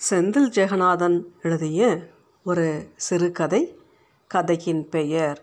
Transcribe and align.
செந்தில் 0.00 0.50
ஜெகநாதன் 0.50 1.24
எழுதிய 1.42 2.08
ஒரு 2.44 2.92
சிறுகதை 2.96 3.78
கதையின் 4.26 4.88
பெயர் 4.88 5.42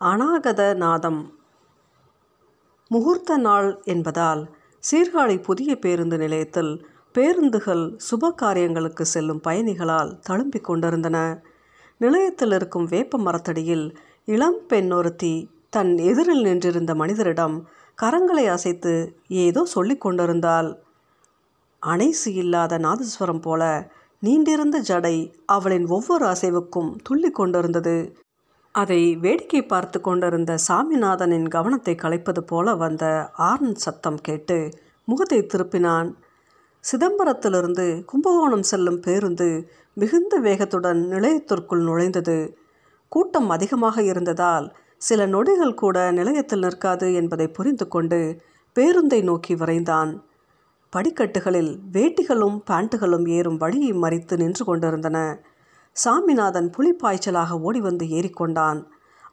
அநாகத 0.00 0.74
நாதம் 0.74 1.20
முகூர்த்த 2.90 3.36
நாள் 3.36 3.80
என்பதால் 3.84 4.42
சீர்காழி 4.90 5.42
புதிய 5.42 5.78
பேருந்து 5.78 6.18
நிலையத்தில் 6.18 6.86
பேருந்துகள் 7.12 7.96
சுப 8.10 8.32
காரியங்களுக்கு 8.34 9.04
செல்லும் 9.04 9.40
பயணிகளால் 9.44 10.18
தழும்பிக் 10.30 10.64
கொண்டிருந்தன. 10.64 11.42
நிலையத்தில் 11.98 12.52
இருக்கும் 12.52 12.84
வேப்ப 12.84 13.18
மரத்தடியில் 13.18 13.96
இளம் 14.24 14.66
பெண் 14.66 14.90
ஒருத்தி 14.90 15.50
தன் 15.70 15.96
எதிரில் 15.96 16.42
நின்றிருந்த 16.42 16.94
மனிதரிடம் 16.94 17.66
கரங்களை 18.02 18.46
அசைத்து 18.46 19.14
ஏதோ 19.28 19.64
சொல்லிக் 19.64 20.00
கொண்டிருந்தாள். 20.00 20.85
அணைசு 21.82 22.28
இல்லாத 22.32 22.78
நாதஸ்வரம் 22.78 23.40
போல 23.40 23.62
நீண்டிருந்த 24.22 24.76
ஜடை 24.88 25.16
அவளின் 25.46 25.86
ஒவ்வொரு 25.86 26.24
அசைவுக்கும் 26.26 26.90
துள்ளி 27.02 27.30
கொண்டிருந்தது. 27.30 27.96
அதை 28.74 29.00
வேடிக்கை 29.16 29.62
பார்த்து 29.62 29.98
கொண்டிருந்த 30.00 30.52
சாமிநாதனின் 30.68 31.48
கவனத்தை 31.48 31.94
கலைப்பது 31.94 32.40
போல 32.40 32.74
வந்த 32.74 33.04
ஆர்ன் 33.34 33.74
சத்தம் 33.74 34.20
கேட்டு 34.20 34.58
முகத்தை 35.08 35.40
திருப்பினான். 35.42 36.08
சிதம்பரத்திலிருந்து 36.84 37.86
கும்பகோணம் 38.04 38.62
செல்லும் 38.62 39.00
பேருந்து 39.00 39.48
மிகுந்த 39.94 40.40
வேகத்துடன் 40.40 41.00
நிலையத்திற்குள் 41.06 41.84
நுழைந்தது. 41.84 42.38
கூட்டம் 43.12 43.48
அதிகமாக 43.50 44.02
இருந்ததால் 44.02 44.66
சில 44.98 45.26
நொடிகள் 45.26 45.74
கூட 45.74 45.96
நிலையத்தில் 46.10 46.58
நிற்காது 46.58 47.08
என்பதை 47.14 47.46
புரிந்து 47.48 47.86
கொண்டு 47.88 48.20
பேருந்தை 48.76 49.20
நோக்கி 49.22 49.54
விரைந்தான். 49.54 50.12
படிக்கட்டுகளில் 50.92 51.72
வேட்டிகளும் 51.92 52.56
பேண்ட்டுகளும் 52.70 53.26
ஏறும் 53.28 53.56
வழியை 53.56 53.92
மறித்து 53.92 54.36
நின்று 54.36 54.64
கொண்டிருந்தன. 54.64 55.18
சாமிநாதன் 55.96 56.68
புலிப்பாய்ச்சலாக 56.76 57.58
ஓடி 57.60 57.80
வந்து 57.80 58.04
ஏறிக்கொண்டான். 58.06 58.80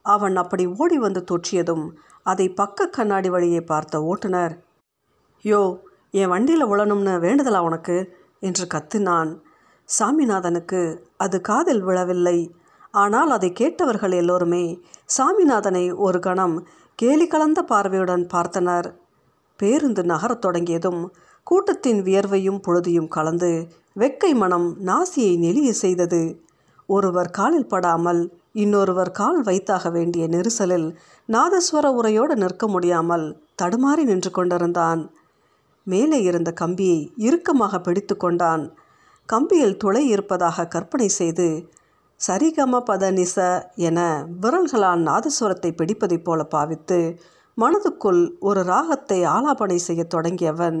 அவன் 0.02 0.36
அப்படி 0.36 0.64
ஓடி 0.66 0.98
வந்து 0.98 1.20
தொற்றியதும் 1.30 1.84
அதை 2.22 2.46
பக்க 2.48 2.88
கண்ணாடி 2.88 3.28
வழியை 3.28 3.60
பார்த்த 3.60 4.02
ஓட்டுநர் 4.02 4.54
யோ 5.44 5.62
என் 6.10 6.28
வண்டியில் 6.28 6.66
உழணும்னு 6.66 7.14
வேண்டுதலா 7.18 7.58
உனக்கு? 7.58 7.96
என்று 8.40 8.64
கத்தினான். 8.74 9.30
சாமிநாதனுக்கு 9.88 10.80
அது 11.16 11.40
காதில் 11.40 11.82
விழவில்லை. 11.82 12.38
ஆனால் 12.94 13.30
அதை 13.30 13.52
கேட்டவர்கள் 13.52 14.12
எல்லோருமே 14.12 14.64
சாமிநாதனை 15.16 15.84
ஒரு 15.96 16.18
கணம் 16.18 16.56
கேலி 16.98 17.26
கலந்த 17.26 17.62
பார்வையுடன் 17.62 18.24
பார்த்தனர். 18.34 18.88
பேருந்து 19.60 20.02
நகரத் 20.02 20.40
தொடங்கியதும் 20.40 21.02
கூட்டத்தின் 21.46 22.00
வியர்வையும் 22.02 22.60
பொழுதியும் 22.60 23.08
கலந்து 23.08 23.50
வெக்கை 24.00 24.32
மனம் 24.34 24.68
நாசியை 24.86 25.34
நெளிய 25.38 25.70
செய்தது. 25.70 26.22
ஒருவர் 26.88 27.30
காலில் 27.30 27.66
படாமல் 27.66 28.22
இன்னொருவர் 28.52 29.10
கால் 29.10 29.42
வைத்தாக 29.42 29.90
வேண்டிய 29.90 30.24
நெரிசலில் 30.26 30.88
நாதஸ்வர 31.28 31.86
உரையோடு 31.94 32.34
நிற்க 32.36 32.64
முடியாமல் 32.68 33.26
தடுமாறி 33.62 34.02
நின்று 34.04 34.30
கொண்டிருந்தான். 34.30 35.02
மேலே 35.86 36.22
இருந்த 36.22 36.50
கம்பியை 36.52 37.12
இறுக்கமாக 37.16 37.80
பிடித்து 37.80 38.16
கொண்டான். 38.16 38.64
கம்பியில் 39.28 39.76
துளை 39.76 40.02
இருப்பதாக 40.08 40.66
கற்பனை 40.66 41.08
செய்து 41.08 41.48
சரிகம 42.20 42.80
பத 42.80 43.04
நிச 43.12 43.36
என 43.74 44.00
விரல்களால் 44.40 45.02
நாதஸ்வரத்தை 45.02 45.70
பிடிப்பதைப் 45.74 46.24
போல 46.24 46.42
பாவித்து 46.44 46.98
மனதுக்குள் 47.58 48.22
ஒரு 48.40 48.60
ராகத்தை 48.62 49.18
ஆலாபனை 49.26 49.78
செய்யத் 49.78 50.12
தொடங்கியவன் 50.14 50.78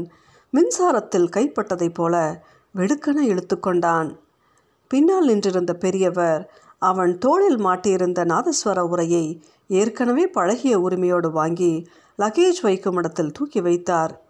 மின்சாரத்தில் 0.54 1.28
கைப்பட்டதைப் 1.36 1.94
போல 1.94 2.44
வெடுக்கென 2.74 3.18
இழுத்து 3.20 3.60
கொண்டான் 3.60 4.22
பின்னால் 4.88 5.24
நின்றிருந்த 5.24 5.74
பெரியவர் 5.74 6.50
அவன் 6.78 7.18
தோளில் 7.18 7.58
மாட்டியிருந்த 7.58 8.20
நாதஸ்வர 8.24 8.80
உரையை 8.80 9.42
ஏற்கனவே 9.68 10.26
பழகிய 10.26 10.80
உரிமையோடு 10.80 11.30
வாங்கி 11.30 11.88
லக்கேஜ் 12.22 12.60
வைக்கும் 12.62 12.96
இடத்தில் 12.96 13.32
தூக்கி 13.32 13.60
வைத்தார். 13.60 14.20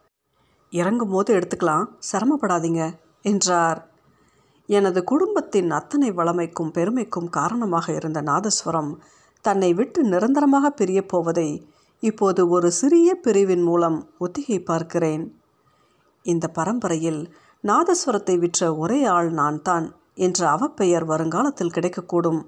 இறங்கும் 0.70 1.10
போது 1.10 1.34
எடுத்துக்கலாம் 1.34 1.86
சிரமப்படாதீங்க 2.12 2.92
என்றார். 3.22 3.88
எனது 4.66 5.04
குடும்பத்தின் 5.04 5.70
அத்தனை 5.70 6.10
வளமைக்கும் 6.10 6.70
பெருமைக்கும் 6.70 7.28
காரணமாக 7.28 7.92
இருந்த 7.92 8.22
நாதஸ்வரம் 8.22 8.92
தன்னை 9.40 9.74
விட்டு 9.74 10.02
நிரந்தரமாக 10.02 10.70
பிரியப் 10.70 11.08
போவதை 11.08 11.68
இப்போது 12.00 12.48
ஒரு 12.48 12.70
சிறிய 12.70 13.14
பிரிவின் 13.14 13.62
மூலம் 13.62 13.98
ஒத்திகை 14.18 14.58
பார்க்கிறேன். 14.62 15.24
இந்த 16.24 16.46
பரம்பரையில் 16.48 17.20
நாதஸ்வரத்தை 17.64 18.34
விற்ற 18.38 18.60
ஒரே 18.76 18.98
ஆள் 19.16 19.30
நான் 19.32 19.60
தான் 19.62 19.86
என்ற 20.16 20.40
அவப்பெயர் 20.56 21.04
வருங்காலத்தில் 21.04 21.74
கிடைக்கக்கூடும். 21.76 22.40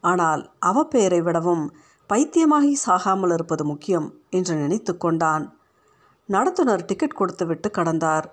ஆனால் 0.00 0.42
அவப்பெயரை 0.66 1.20
விடவும் 1.22 1.64
பைத்தியமாகி 2.10 2.72
சாகாமல் 2.86 3.32
இருப்பது 3.32 3.64
முக்கியம் 3.64 4.08
என்று 4.30 4.54
நினைத்து 4.54 4.92
கொண்டான். 4.96 5.44
நடத்துனர் 6.28 6.84
டிக்கெட் 6.84 7.18
கொடுத்துவிட்டு 7.20 7.70
கடந்தார். 7.70 8.26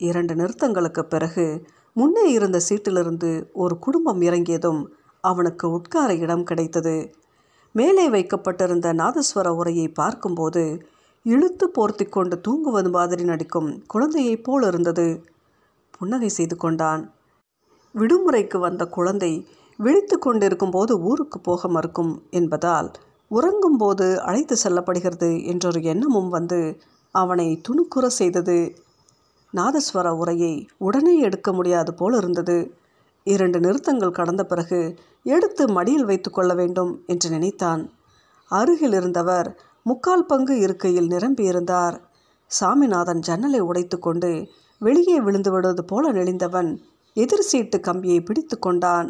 இரண்டு 0.00 0.34
நிறுத்தங்களுக்கு 0.34 1.02
பிறகு 1.04 1.46
முன்னே 1.96 2.24
இருந்த 2.30 2.58
சீட்டிலிருந்து 2.68 3.30
ஒரு 3.52 3.74
குடும்பம் 3.78 4.20
இறங்கியதும் 4.20 4.82
அவனுக்கு 5.24 5.66
உட்கார 5.70 6.10
இடம் 6.14 6.44
கிடைத்தது. 6.44 6.96
மேலே 7.74 8.04
வைக்கப்பட்டிருந்த 8.08 8.88
நாதஸ்வர 8.92 9.48
உரையை 9.60 9.88
பார்க்கும்போது 9.92 10.62
இழுத்து 11.22 11.66
போர்த்தி 11.68 12.08
கொண்டு 12.08 12.40
தூங்குவது 12.40 12.90
மாதிரி 12.90 13.24
நடிக்கும் 13.24 13.86
குழந்தையைப் 13.86 14.44
போல் 14.44 14.62
இருந்தது. 14.62 15.24
புன்னகை 15.98 16.28
செய்து 16.28 16.56
கொண்டான். 16.56 17.12
விடுமுறைக்கு 17.94 18.58
வந்த 18.58 18.86
குழந்தை 18.86 19.46
விழித்து 19.76 20.18
கொண்டிருக்கும் 20.18 20.70
போது 20.70 21.00
ஊருக்கு 21.00 21.40
போக 21.40 21.68
மறுக்கும் 21.68 22.22
என்பதால் 22.30 22.90
உறங்கும் 23.28 23.76
போது 23.76 24.22
அழைத்து 24.22 24.56
செல்லப்படுகிறது 24.64 25.44
என்றொரு 25.44 25.82
எண்ணமும் 25.82 26.28
வந்து 26.28 26.80
அவனை 27.14 27.60
துணுக்குற 27.68 28.06
செய்தது. 28.06 28.74
நாதஸ்வர 29.56 30.08
உரையை 30.08 30.66
உடனே 30.78 31.18
எடுக்க 31.18 31.52
முடியாது 31.52 31.94
போல் 31.94 32.16
இருந்தது. 32.16 32.74
இரண்டு 33.24 33.60
நிறுத்தங்கள் 33.60 34.10
கடந்த 34.10 34.44
பிறகு 34.44 34.80
எடுத்து 35.22 35.68
மடியில் 35.68 36.04
வைத்து 36.04 36.30
கொள்ள 36.30 36.54
வேண்டும் 36.54 37.02
என்று 37.06 37.30
நினைத்தான். 37.30 37.82
அருகில் 38.50 38.92
இருந்தவர் 38.92 39.48
முக்கால் 39.88 40.28
பங்கு 40.30 40.54
இருக்கையில் 40.58 41.08
நிரம்பியிருந்தார். 41.08 41.96
சாமிநாதன் 42.50 43.20
ஜன்னலை 43.20 43.60
உடைத்துக்கொண்டு 43.62 44.30
வெளியே 44.78 45.16
விழுந்து 45.20 45.50
விடுவது 45.50 45.84
போல 45.84 46.12
நெளிந்தவன் 46.12 46.70
எதிர் 47.16 47.48
சீட்டு 47.50 47.78
கம்பியை 47.80 48.20
பிடித்து 48.20 48.56
கொண்டான். 48.58 49.08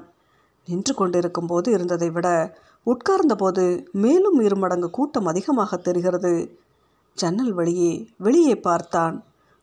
நின்று 0.67 0.95
கொண்டிருக்கும் 0.95 1.47
போது 1.47 1.69
இருந்ததை 1.73 2.09
விட 2.11 2.29
உட்கார்ந்தபோது 2.87 3.65
மேலும் 3.93 4.39
இரு 4.41 4.57
மடங்கு 4.57 4.91
கூட்டம் 4.91 5.27
அதிகமாக 5.27 5.77
தெரிகிறது. 5.77 6.33
ஜன்னல் 7.17 7.53
வழியே 7.53 7.93
வெளியே 8.19 8.57
பார்த்தான். 8.61 9.17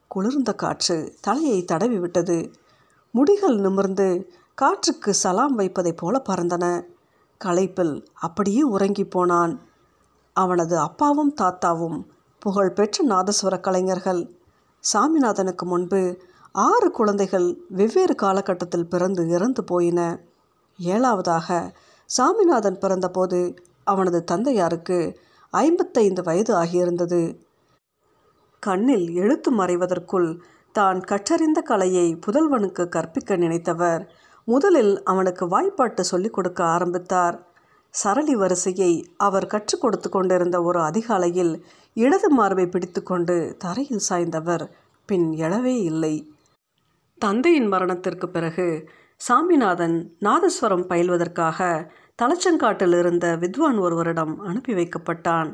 குளிர்ந்த 0.08 0.52
காற்று 0.54 0.98
தலையை 1.22 1.60
தடவி 1.66 2.00
விட்டது. 2.00 2.38
முடிகள் 3.14 3.58
நிமிர்ந்து 3.58 4.10
காற்றுக்கு 4.62 5.14
சலாம் 5.14 5.56
வைப்பதைப் 5.60 5.98
போல 5.98 6.22
பறந்தன. 6.30 6.66
களைப்பில் 7.42 7.96
அப்படியே 8.20 8.62
உறங்கி 8.76 9.06
போனான். 9.06 9.54
அவனது 10.36 10.78
அப்பாவும் 10.78 11.34
தாத்தாவும் 11.42 11.98
புகழ்பெற்ற 12.40 13.06
நாதஸ்வர 13.08 13.60
கலைஞர்கள். 13.60 14.22
சாமிநாதனுக்கு 14.94 15.66
முன்பு 15.66 16.02
ஆறு 16.52 16.92
குழந்தைகள் 16.92 17.48
வெவ்வேறு 17.70 18.16
காலகட்டத்தில் 18.16 18.88
பிறந்து 18.88 19.28
இறந்து 19.28 19.64
போயின. 19.64 20.00
ஏழாவதாக 20.80 21.48
சாமிநாதன் 22.10 22.80
பிறந்தபோது 22.80 23.40
அவனது 23.84 24.24
தந்தையாருக்கு 24.32 25.00
ஐம்பத்தைந்து 25.54 26.22
வயது 26.24 26.54
ஆகியிருந்தது. 26.56 27.22
கண்ணில் 28.60 29.08
எழுத்து 29.14 29.50
மறைவதற்குள் 29.58 30.30
தான் 30.72 31.00
கற்றறிந்த 31.00 31.62
கலையை 31.62 32.20
புதல்வனுக்கு 32.26 32.84
கற்பிக்க 32.90 33.36
நினைத்தவர் 33.36 34.04
முதலில் 34.48 35.04
அவனுக்கு 35.04 35.44
வாய்ப்பாட்டு 35.46 36.02
சொல்லிக் 36.02 36.34
கொடுக்க 36.34 36.64
ஆரம்பித்தார். 36.64 37.38
சரளி 38.02 38.36
வரிசையை 38.36 38.92
அவர் 39.18 39.48
கற்றுக் 39.48 39.82
கொடுத்து 39.82 40.10
கொண்டிருந்த 40.10 40.58
ஒரு 40.62 40.80
அதிகாலையில் 40.82 41.54
இடது 41.94 42.30
மார்பை 42.30 42.68
பிடித்துக்கொண்டு 42.68 43.56
தரையில் 43.58 44.06
சாய்ந்தவர். 44.10 44.66
பின் 45.10 45.28
எழவே 45.32 45.76
இல்லை. 45.90 46.16
தந்தையின் 47.18 47.68
மரணத்திற்கு 47.68 48.28
பிறகு 48.30 48.68
சாமிநாதன் 49.22 49.98
நாதஸ்வரம் 50.20 50.88
பயில்வதற்காக 50.90 51.60
தலச்சங்காட்டில் 52.22 52.96
இருந்த 53.00 53.36
வித்வான் 53.36 53.78
ஒருவரிடம் 53.78 54.34
அனுப்பி 54.40 54.74
வைக்கப்பட்டான். 54.74 55.50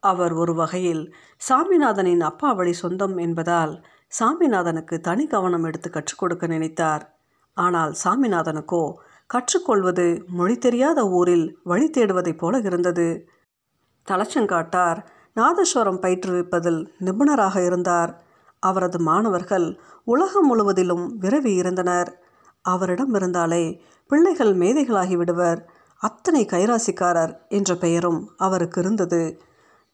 அவர் 0.00 0.32
ஒரு 0.32 0.54
வகையில் 0.54 1.04
சாமிநாதனின் 1.48 2.20
அப்பா 2.20 2.52
வழி 2.52 2.72
சொந்தம் 2.72 3.16
என்பதால் 3.16 3.74
சாமிநாதனுக்கு 4.12 4.96
தனி 5.00 5.26
கவனம் 5.26 5.64
எடுத்து 5.64 5.90
கற்றுக் 5.90 6.18
கொடுக்க 6.18 6.46
நினைத்தார். 6.46 7.04
ஆனால் 7.56 7.92
சாமிநாதனுக்கோ 8.04 8.84
கற்றுக்கொள்வது 9.26 10.24
மொழி 10.26 10.58
தெரியாத 10.58 11.08
ஊரில் 11.08 11.58
வழி 11.64 11.90
தேடுவதைப் 11.90 12.38
போல 12.38 12.58
இருந்தது. 12.58 13.28
தலச்சங்காட்டார் 14.08 15.06
நாதஸ்வரம் 15.36 16.00
பயிற்றுவிப்பதில் 16.00 16.88
நிபுணராக 16.98 17.64
இருந்தார். 17.64 18.22
அவரது 18.58 19.00
மாணவர்கள் 19.00 19.80
உலகம் 20.04 20.46
முழுவதிலும் 20.46 21.20
விரவி 21.20 21.56
இருந்தனர். 21.56 22.22
அவரிடம் 22.62 23.14
இருந்தாலே 23.14 23.82
பிள்ளைகள் 24.08 24.56
மேதைகளாகி 24.56 25.16
விடுவர். 25.16 25.68
அத்தனை 25.98 26.44
கைராசிக்காரர் 26.44 27.48
என்ற 27.48 27.74
பெயரும் 27.74 28.30
அவருக்கு 28.36 28.80
இருந்தது. 28.80 29.40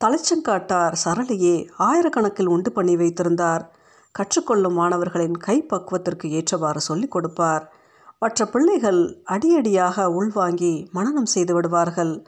தலைச்சங்காட்டார் 0.05 0.95
சரளியே 1.05 1.69
ஆயிரக்கணக்கில் 1.79 2.47
உண்டு 2.47 2.73
பண்ணி 2.73 2.97
வைத்திருந்தார். 2.97 3.75
கற்றுக்கொள்ளும் 4.13 4.75
மாணவர்களின் 4.75 5.37
கைப்பக்குவத்திற்கு 5.47 6.29
ஏற்றவாறு 6.29 6.81
சொல்லிக் 6.81 7.11
கொடுப்பார். 7.11 7.73
மற்ற 8.23 8.47
பிள்ளைகள் 8.47 9.23
அடியடியாக 9.25 10.11
உள்வாங்கி 10.11 10.91
மனநம் 10.95 11.31
செய்து 11.35 11.55
விடுவார்கள். 11.55 12.23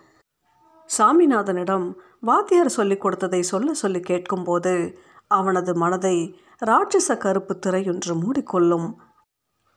சாமிநாதனிடம் 0.99 1.95
வாத்தியார் 2.21 2.69
சொல்லிக் 2.69 3.01
கொடுத்ததை 3.01 3.43
சொல்ல 3.43 3.75
சொல்லி 3.75 4.01
கேட்கும்போது 4.01 4.99
அவனது 5.29 5.75
மனதை 5.75 6.41
ராட்சச 6.67 7.17
கருப்பு 7.17 7.59
திரையொன்று 7.67 8.15
மூடிக்கொள்ளும். 8.15 8.95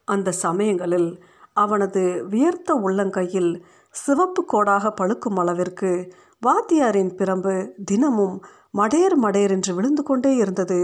அந்த 0.05 0.31
சமயங்களில் 0.31 1.23
அவனது 1.53 2.25
வியர்த்த 2.29 2.73
உள்ளங்கையில் 2.73 3.63
சிவப்பு 3.89 4.45
கோடாக 4.45 4.93
பழுக்கும் 5.01 5.39
அளவிற்கு 5.39 6.13
வாத்தியாரின் 6.47 7.13
பிரம்பு 7.15 7.71
தினமும் 7.85 8.43
மடேர் 8.77 9.15
மடேர் 9.23 9.49
என்று 9.49 9.75
விழுந்து 9.75 10.03
கொண்டே 10.03 10.35
இருந்தது. 10.35 10.79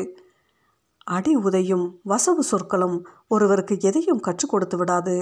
அடி 1.08 1.34
உதையும் 1.38 1.86
வசவு 2.10 2.40
சொற்களும் 2.40 2.98
ஒருவருக்கு 3.28 3.76
எதையும் 3.80 4.20
கற்றுக் 4.20 4.50
கொடுத்து 4.50 4.78
விடாது. 4.78 5.16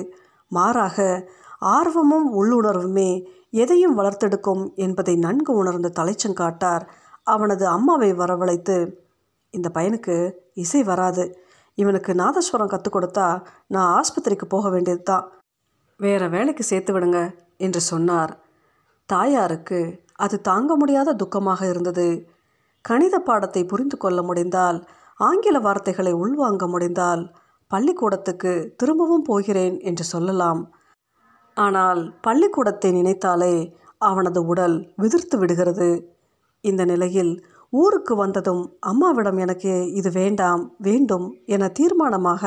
மாறாக 0.47 1.27
ஆர்வமும் 1.59 2.27
உள்ளுணர்வுமே 2.39 3.09
எதையும் 3.49 3.97
வளர்த்தெடுக்கும் 3.99 4.63
என்பதை 4.75 5.15
நன்கு 5.15 5.53
உணர்ந்த 5.53 5.91
தலைச்சங்காட்டார் 5.99 6.83
அவனது 7.23 7.67
அம்மாவை 7.67 8.13
வரவழைத்து 8.13 8.77
இந்த 9.49 9.67
பையனுக்கு 9.73 10.15
இசை 10.53 10.83
வராது. 10.83 11.23
இவனுக்கு 11.75 12.13
நாதஸ்வரம் 12.13 12.67
கற்றுக் 12.67 12.95
கொடுத்தா 12.95 13.27
நான் 13.67 13.89
ஆஸ்பத்திரிக்கு 13.97 14.45
போக 14.47 14.69
வேண்டியது 14.69 15.03
தான் 15.03 15.25
வேற 15.95 16.27
வேலைக்கு 16.27 16.63
சேர்த்து 16.63 16.91
விடுங்க 16.93 17.19
என்று 17.57 17.81
சொன்னார். 17.81 18.31
தாயாருக்கு 19.05 19.79
அது 20.15 20.41
தாங்க 20.41 20.75
முடியாத 20.75 21.13
துக்கமாக 21.13 21.61
இருந்தது. 21.69 22.07
கணித 22.81 23.15
பாடத்தை 23.19 23.65
புரிந்து 23.65 23.97
கொள்ள 23.97 24.21
முடிந்தால் 24.21 24.87
ஆங்கில 25.19 25.59
வார்த்தைகளை 25.59 26.13
உள்வாங்க 26.13 26.65
முடிந்தால் 26.67 27.23
பள்ளிக்கூடத்துக்கு 27.71 28.51
திரும்பவும் 28.77 29.21
போகிறேன் 29.21 29.75
என்று 29.79 30.03
சொல்லலாம். 30.03 30.61
ஆனால் 31.57 32.01
பள்ளிக்கூடத்தை 32.21 32.91
நினைத்தாலே 32.91 33.55
அவனது 33.97 34.39
உடல் 34.45 34.77
விதிர்த்து 34.95 35.37
விடுகிறது. 35.37 35.89
இந்த 36.63 36.85
நிலையில் 36.85 37.33
ஊருக்கு 37.73 38.13
வந்ததும் 38.15 38.61
அம்மாவிடம் 38.79 39.37
எனக்கு 39.37 39.73
இது 39.93 40.09
வேண்டாம் 40.11 40.63
வேண்டும் 40.77 41.27
என 41.45 41.67
தீர்மானமாக 41.69 42.43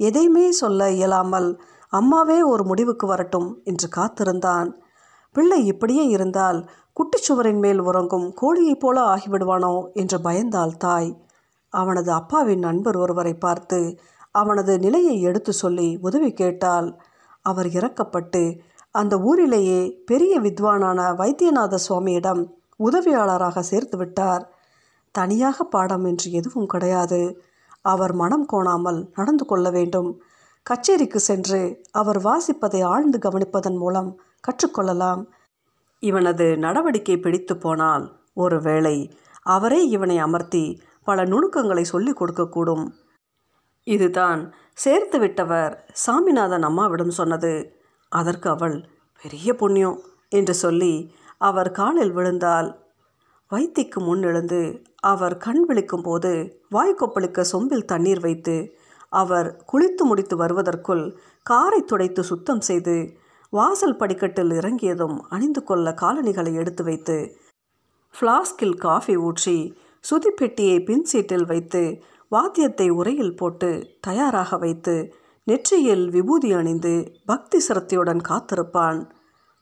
எதையுமே 0.00 0.46
சொல்ல 0.52 0.90
இயலாமல் 0.90 1.48
அம்மாவே 1.92 2.38
ஒரு 2.42 2.62
முடிவுக்கு 2.64 3.06
வரட்டும் 3.06 3.48
என்று 3.64 3.88
காத்திருந்தான். 3.88 4.68
பிள்ளை 5.34 5.60
இப்படியே 5.66 6.04
இருந்தால் 6.06 6.58
குட்டிச்சுவரின் 6.96 7.60
மேல் 7.60 7.80
உறங்கும் 7.80 8.28
கோழியைப் 8.40 8.82
போல 8.82 8.96
ஆகிவிடுவானோ 9.14 9.74
என்று 9.92 10.18
பயந்தாள் 10.18 10.74
தாய். 10.76 11.10
அவனது 11.70 12.12
அப்பாவின் 12.12 12.58
நண்பர் 12.58 12.96
ஒருவரை 12.96 13.34
பார்த்து 13.34 13.98
அவனது 14.30 14.78
நிலையை 14.78 15.20
எடுத்து 15.20 15.52
சொல்லி 15.52 15.98
உதவி 16.00 16.32
கேட்டால் 16.32 16.88
அவர் 17.42 17.66
இறக்கப்பட்டு 17.66 18.42
அந்த 18.90 19.18
ஊரிலேயே 19.18 20.02
பெரிய 20.06 20.40
வித்வானான 20.40 21.00
வைத்தியநாத 21.16 21.78
சுவாமியிடம் 21.88 22.42
உதவியாளராக 22.80 23.60
சேர்த்து 23.60 23.96
விட்டார். 23.96 24.44
தனியாக 25.14 25.64
பாடம் 25.64 26.04
என்று 26.04 26.30
எதுவும் 26.30 26.66
கிடையாது. 26.66 27.42
அவர் 27.80 28.12
மனம் 28.12 28.46
கோணாமல் 28.52 29.08
நடந்து 29.14 29.44
கொள்ள 29.46 29.70
வேண்டும். 29.70 30.20
கச்சேரிக்கு 30.66 31.16
சென்று 31.16 31.82
அவர் 31.90 32.20
வாசிப்பதை 32.22 32.84
ஆழ்ந்து 32.84 33.18
கவனிப்பதன் 33.18 33.76
மூலம் 33.76 34.20
கற்றுக்கொள்ளலாம். 34.44 35.22
இவனது 36.02 36.56
நடவடிக்கை 36.56 37.16
பிடித்து 37.18 37.56
போனால் 37.56 38.04
ஒருவேளை 38.34 38.96
அவரே 39.42 39.88
இவனை 39.88 40.18
அமர்த்தி 40.18 40.64
பல 41.10 41.24
நுணுக்கங்களை 41.24 41.84
சொல்லிக் 41.84 42.18
கொடுக்கக்கூடும். 42.20 42.84
இதுதான் 43.86 44.40
சேர்த்து 44.74 45.18
விட்டவர் 45.18 45.74
சாமிநாதன் 46.04 46.66
அம்மாவிடம் 46.68 47.16
சொன்னது. 47.18 47.54
அதற்கு 48.12 48.48
அவள் 48.50 48.76
பெரிய 49.22 49.54
புண்ணியம் 49.54 49.98
என்று 50.32 50.54
சொல்லி 50.54 50.94
அவர் 51.40 51.70
காலில் 51.70 52.12
விழுந்தால் 52.12 52.68
வைத்திக்கு 53.50 54.00
முன் 54.00 54.22
எழுந்து 54.22 54.60
அவர் 55.02 55.34
கண் 55.36 55.62
விழிக்கும் 55.68 56.02
போது 56.02 56.30
வாய்க்கொப்பளிக்க 56.70 57.44
சொம்பில் 57.52 57.88
தண்ணீர் 57.92 58.20
வைத்து 58.20 58.56
அவர் 59.12 59.48
குளித்து 59.72 60.02
முடித்து 60.04 60.34
வருவதற்குள் 60.36 61.04
காரை 61.46 61.80
துடைத்து 61.84 62.22
சுத்தம் 62.24 62.60
செய்து 62.60 62.96
வாசல் 63.52 63.96
படிக்கட்டில் 63.96 64.52
இறங்கியதும் 64.52 65.16
அணிந்து 65.28 65.62
கொள்ள 65.64 65.94
காலணிகளை 65.94 66.52
எடுத்து 66.54 66.82
வைத்து 66.84 67.16
ஃப்ளாஸ்கில் 68.14 68.76
காஃபி 68.78 69.16
ஊற்றி 69.20 69.58
சுதிப்பெட்டியை 70.04 70.84
பின் 70.84 71.04
சீட்டில் 71.04 71.44
வைத்து 71.44 71.82
வாத்தியத்தை 72.28 72.88
உரையில் 72.90 73.34
போட்டு 73.34 73.98
தயாராக 74.00 74.56
வைத்து 74.56 74.94
நெற்றியில் 75.46 76.04
விபூதி 76.10 76.52
அணிந்து 76.52 76.92
பக்தி 77.26 77.58
சிரத்தையுடன் 77.58 78.22
காத்திருப்பான். 78.28 79.00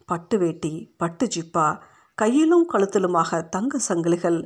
பட்டு 0.09 0.39
வேட்டி 0.39 0.95
பட்டு 0.97 1.27
ஜிப்பா 1.27 1.67
கையிலும் 2.15 2.67
கழுத்திலுமாக 2.73 3.41
தங்க 3.49 3.79
சங்கிலிகள் 3.89 4.39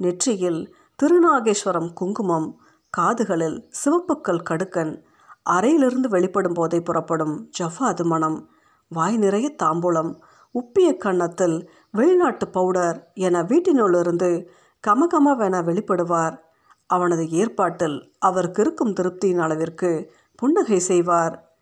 நெற்றியில் 0.00 0.60
திருநாகேஸ்வரம் 1.02 1.90
குங்குமம் 1.92 2.48
காதுகளில் 2.90 3.58
சிவப்புக்கள் 3.70 4.46
கடுக்கன் 4.50 4.92
அறையிலிருந்து 5.42 6.08
வெளிப்படும் 6.08 6.52
போதை 6.52 6.80
புறப்படும் 6.80 7.34
ஜஃபாது 7.58 8.04
மணம் 8.04 8.38
வாய் 8.90 9.16
நிறைய 9.16 9.46
தாம்பூலம் 9.62 10.12
உப்பிய 10.54 10.96
கன்னத்தில் 10.96 11.56
வெளிநாட்டு 11.90 12.46
பவுடர் 12.48 12.98
என 13.14 13.42
வீட்டினுள்ளிருந்து 13.42 14.30
கமகமவென 14.86 15.60
வெளிப்படுவார். 15.68 16.36
அவனது 16.86 17.28
ஏற்பாட்டில் 17.28 18.12
அவருக்கு 18.18 18.62
இருக்கும் 18.62 18.92
திருப்தியின் 18.92 19.40
அளவிற்கு 19.40 20.12
புன்னகை 20.36 20.78
செய்வார். 20.78 21.52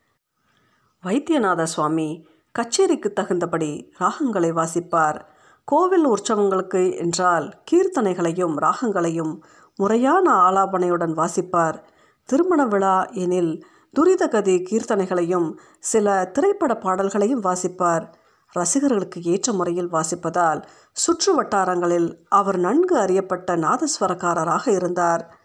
வைத்தியநாத 1.05 1.63
சுவாமி 1.63 2.27
கச்சேரிக்கு 2.59 3.13
தகுந்தபடி 3.13 3.93
ராகங்களை 4.01 4.51
வாசிப்பார். 4.53 5.21
கோவில் 5.65 6.07
உற்சவங்களுக்கு 6.07 6.97
என்றால் 6.97 7.63
கீர்த்தனைகளையும் 7.71 8.55
ராகங்களையும் 8.59 9.41
முறையான 9.77 10.33
ஆலாபனையுடன் 10.51 11.15
வாசிப்பார். 11.15 11.79
திருமண 12.25 12.67
விழா 12.67 13.05
எனில் 13.05 13.65
துரிதகதி 14.01 14.55
கீர்த்தனைகளையும் 14.71 15.49
சில 15.81 16.31
திரைப்பட 16.33 16.75
பாடல்களையும் 16.77 17.43
வாசிப்பார். 17.43 18.13
ரசிகர்களுக்கு 18.53 19.23
ஏற்ற 19.23 19.53
முறையில் 19.53 19.93
வாசிப்பதால் 19.93 20.63
சுற்று 20.93 21.35
வட்டாரங்களில் 21.35 22.17
அவர் 22.29 22.59
நன்கு 22.59 22.99
அறியப்பட்ட 22.99 23.57
நாதஸ்வரக்காரராக 23.57 24.69
இருந்தார். 24.69 25.37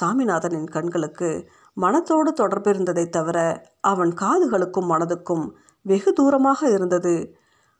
சாமிநாதனின் 0.00 0.70
கண்களுக்கு 0.70 1.48
மனத்தோடு 1.74 2.32
தொடர்பு 2.32 2.70
இருந்ததைத் 2.70 3.12
தவிர 3.12 3.62
அவன் 3.80 4.14
காதுகளுக்கும் 4.20 4.88
மனதுக்கும் 4.88 5.50
வெகு 5.82 6.12
தூரமாக 6.12 6.70
இருந்தது. 6.70 7.36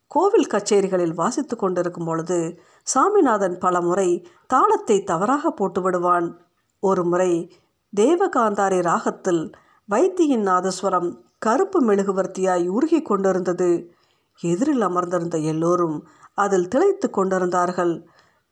கோவில் 0.07 0.47
கச்சேரிகளில் 0.47 1.15
வாசித்து 1.15 1.57
கொண்டிருக்கும் 1.57 2.05
பொழுது 2.05 2.61
சாமிநாதன் 2.85 3.59
பல 3.59 3.81
முறை 3.81 4.27
தாளத்தை 4.47 5.05
தவறாக 5.05 5.51
போட்டு 5.51 5.83
விடுவான். 5.83 6.41
ஒரு 6.81 7.05
முறை 7.05 7.53
தேவகாந்தாரி 7.97 8.83
ராகத்தில் 8.83 9.53
வைத்தியின் 9.91 10.43
நாதஸ்வரம் 10.43 11.17
கருப்பு 11.39 11.85
மெழுகுவர்த்தியாய் 11.85 12.69
உருகி 12.69 13.03
கொண்டிருந்தது. 13.03 13.95
எதிரில் 14.43 14.81
அமர்ந்திருந்த 14.81 15.39
எல்லோரும் 15.39 15.97
அதில் 16.35 16.69
திளைத்து 16.69 17.11
கொண்டிருந்தார்கள். 17.11 18.07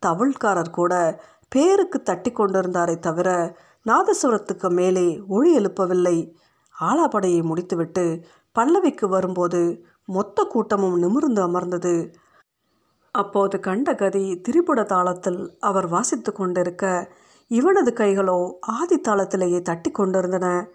தவிழ்காரர் 0.06 0.70
கூட 0.70 1.22
பேருக்கு 1.48 2.02
தட்டி 2.02 2.30
கொண்டிருந்தாரே 2.30 2.98
தவிர 2.98 3.56
நாதசுவரத்துக்கு 3.86 4.68
மேலே 4.70 5.20
ஒளி 5.28 5.58
எழுப்பவில்லை. 5.58 6.16
ஆலாபடையை 6.80 7.42
முடித்துவிட்டு 7.42 8.24
பல்லவிக்கு 8.52 9.08
வரும்போது 9.08 9.84
மொத்த 10.04 10.44
கூட்டமும் 10.44 10.98
நிமிர்ந்து 10.98 11.42
அமர்ந்தது. 11.42 12.14
அப்போது 13.14 13.60
கண்ட 13.60 13.94
கதி 13.94 14.40
திரிபுட 14.48 14.80
தாளத்தில் 14.82 15.40
அவர் 15.60 15.88
வாசித்து 15.88 16.32
கொண்டிருக்க 16.32 17.12
இவனது 17.50 17.90
கைகளோ 17.92 18.52
ஆதி 18.60 19.00
தாளத்திலேயே 19.00 19.62
தட்டி 19.62 19.90
கொண்டிருந்தன. 19.90 20.68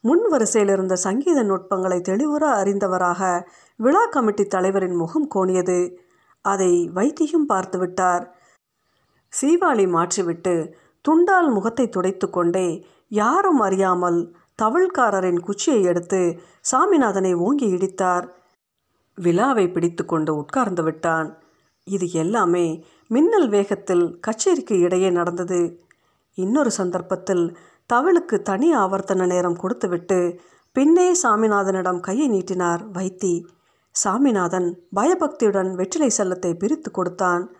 முன் 0.00 0.24
வரிசையில் 0.28 0.72
இருந்த 0.72 0.96
சங்கீத 0.96 1.42
நுட்பங்களை 1.42 1.98
தெளிவுற 2.00 2.44
அறிந்தவராக 2.60 3.48
விழா 3.78 4.02
கமிட்டி 4.06 4.44
தலைவரின் 4.46 4.96
முகம் 4.96 5.28
கோணியது. 5.34 5.78
அதை 6.44 6.72
வைத்தியும் 6.94 7.48
பார்த்துவிட்டார் 7.48 8.24
சீவாளி 9.32 9.86
மாற்றிவிட்டு 9.86 10.54
துண்டால் 11.04 11.48
முகத்தை 11.52 11.88
துடைத்து 11.88 12.26
கொண்டே 12.30 12.68
யாரும் 13.08 13.60
அறியாமல் 13.60 14.20
தவழ்காரரின் 14.62 15.40
குச்சியை 15.40 15.82
எடுத்து 15.82 16.20
சாமிநாதனை 16.72 17.32
ஓங்கி 17.34 17.66
இடித்தார். 17.66 18.26
விழாவை 19.18 19.66
பிடித்து 19.70 20.04
கொண்டு 20.04 20.32
உட்கார்ந்து 20.36 20.82
விட்டான். 20.82 21.28
இது 21.86 22.06
எல்லாமே 22.12 22.66
மின்னல் 23.08 23.48
வேகத்தில் 23.48 24.06
கச்சேரிக்கு 24.26 24.76
இடையே 24.78 25.10
நடந்தது. 25.10 25.60
இன்னொரு 26.38 26.70
சந்தர்ப்பத்தில் 26.70 27.44
தவளுக்கு 27.92 28.36
தனி 28.42 28.68
ஆவர்த்தன 28.76 29.26
நேரம் 29.26 29.56
கொடுத்துவிட்டு 29.56 30.18
பின்னே 30.76 31.08
சாமிநாதனிடம் 31.22 32.00
கையை 32.00 32.28
நீட்டினார் 32.28 32.82
வைத்தி. 32.90 33.34
சாமிநாதன் 34.04 34.78
பயபக்தியுடன் 34.94 35.74
வெற்றிலை 35.74 36.10
செல்லத்தை 36.18 36.58
பிரித்து 36.58 36.90
கொடுத்தான். 36.90 37.56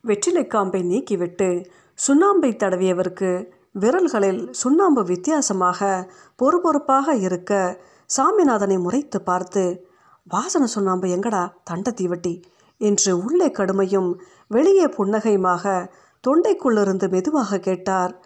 வெற்றிலை 0.00 0.46
காம்பை 0.46 0.82
நீக்கிவிட்டு 0.82 1.64
சுண்ணாம்பை 2.08 2.50
தடவியவருக்கு 2.56 3.50
விரல்களில் 3.80 4.50
சுண்ணாம்பு 4.50 5.04
வித்தியாசமாக 5.04 6.10
பொறுபொறுப்பாக 6.36 7.14
இருக்க 7.14 7.80
சாமிநாதனை 8.16 8.80
முறைத்து 8.80 9.22
பார்த்து 9.22 9.88
வாசனை 10.28 10.68
சுண்ணாம்பு 10.68 11.08
எங்கடா? 11.08 11.52
தண்ட 11.64 11.90
தீவட்டி. 11.90 12.42
என்று 12.78 13.24
உள்ளே 13.24 13.48
கடுமையும் 13.48 14.14
வெளியே 14.48 14.86
புன்னகையுமாக 14.86 15.90
தொண்டைக்குள்ளிருந்து 16.28 17.10
மெதுவாக 17.10 17.58
கேட்டார். 17.58 18.24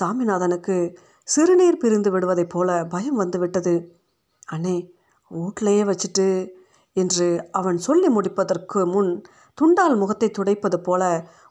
சாமிநாதனுக்கு 0.00 0.96
சிறுநீர் 1.24 1.76
பிரிந்து 1.76 2.10
விடுவதைப் 2.10 2.48
போல 2.48 2.84
பயம் 2.84 3.14
வந்துவிட்டது. 3.14 3.96
அண்ணே 4.52 4.94
வீட்லையே 5.34 5.82
வச்சுட்டு 5.90 6.54
என்று 6.96 7.28
அவன் 7.50 7.78
சொல்லி 7.78 8.08
முடிப்பதற்கு 8.08 8.80
முன் 8.86 9.10
துண்டால் 9.58 9.96
முகத்தை 9.96 10.28
துடைப்பது 10.30 10.78
போல 10.78 11.02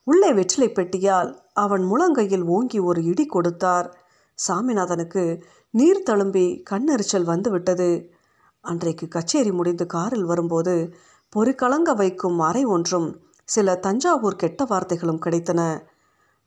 உள்ளே 0.08 0.30
வெற்றிலை 0.34 0.70
பெட்டியால் 0.72 1.30
அவன் 1.56 1.84
முழங்கையில் 1.84 2.46
ஓங்கி 2.48 2.80
ஒரு 2.80 3.02
இடி 3.04 3.26
கொடுத்தார். 3.26 3.88
சாமிநாதனுக்கு 4.38 5.24
நீர் 5.74 6.06
தழும்பி 6.10 6.46
கண்ணெரிச்சல் 6.70 7.30
வந்துவிட்டது. 7.32 7.90
அன்றைக்கு 8.66 9.06
கச்சேரி 9.08 9.52
முடிந்து 9.52 9.86
காரில் 9.86 10.26
வரும்போது 10.26 10.76
பொறிக்கலங்க 11.34 11.92
வைக்கும் 11.96 12.40
அறை 12.40 12.64
ஒன்றும் 12.66 13.08
சில 13.50 13.76
தஞ்சாவூர் 13.76 14.36
கெட்ட 14.36 14.62
வார்த்தைகளும் 14.64 15.24
கிடைத்தன. 15.26 15.62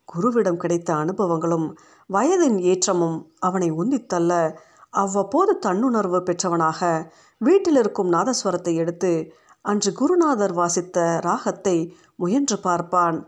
குருவிடம் 0.09 0.61
கிடைத்த 0.63 0.91
அனுபவங்களும் 0.95 1.67
வயதின் 2.11 2.59
ஏற்றமும் 2.71 3.19
அவனை 3.39 3.69
உந்தித்தள்ள 3.81 4.33
அவ்வப்போது 4.93 5.53
தன்னுணர்வு 5.67 6.21
பெற்றவனாக 6.21 6.81
வீட்டில் 7.41 7.79
இருக்கும் 7.81 8.11
நாதஸ்வரத்தை 8.15 8.73
எடுத்து 8.75 9.11
அன்று 9.65 9.91
குருநாதர் 9.93 10.55
வாசித்த 10.61 10.99
ராகத்தை 11.27 11.77
முயன்று 12.17 12.57
பார்ப்பான். 12.61 13.19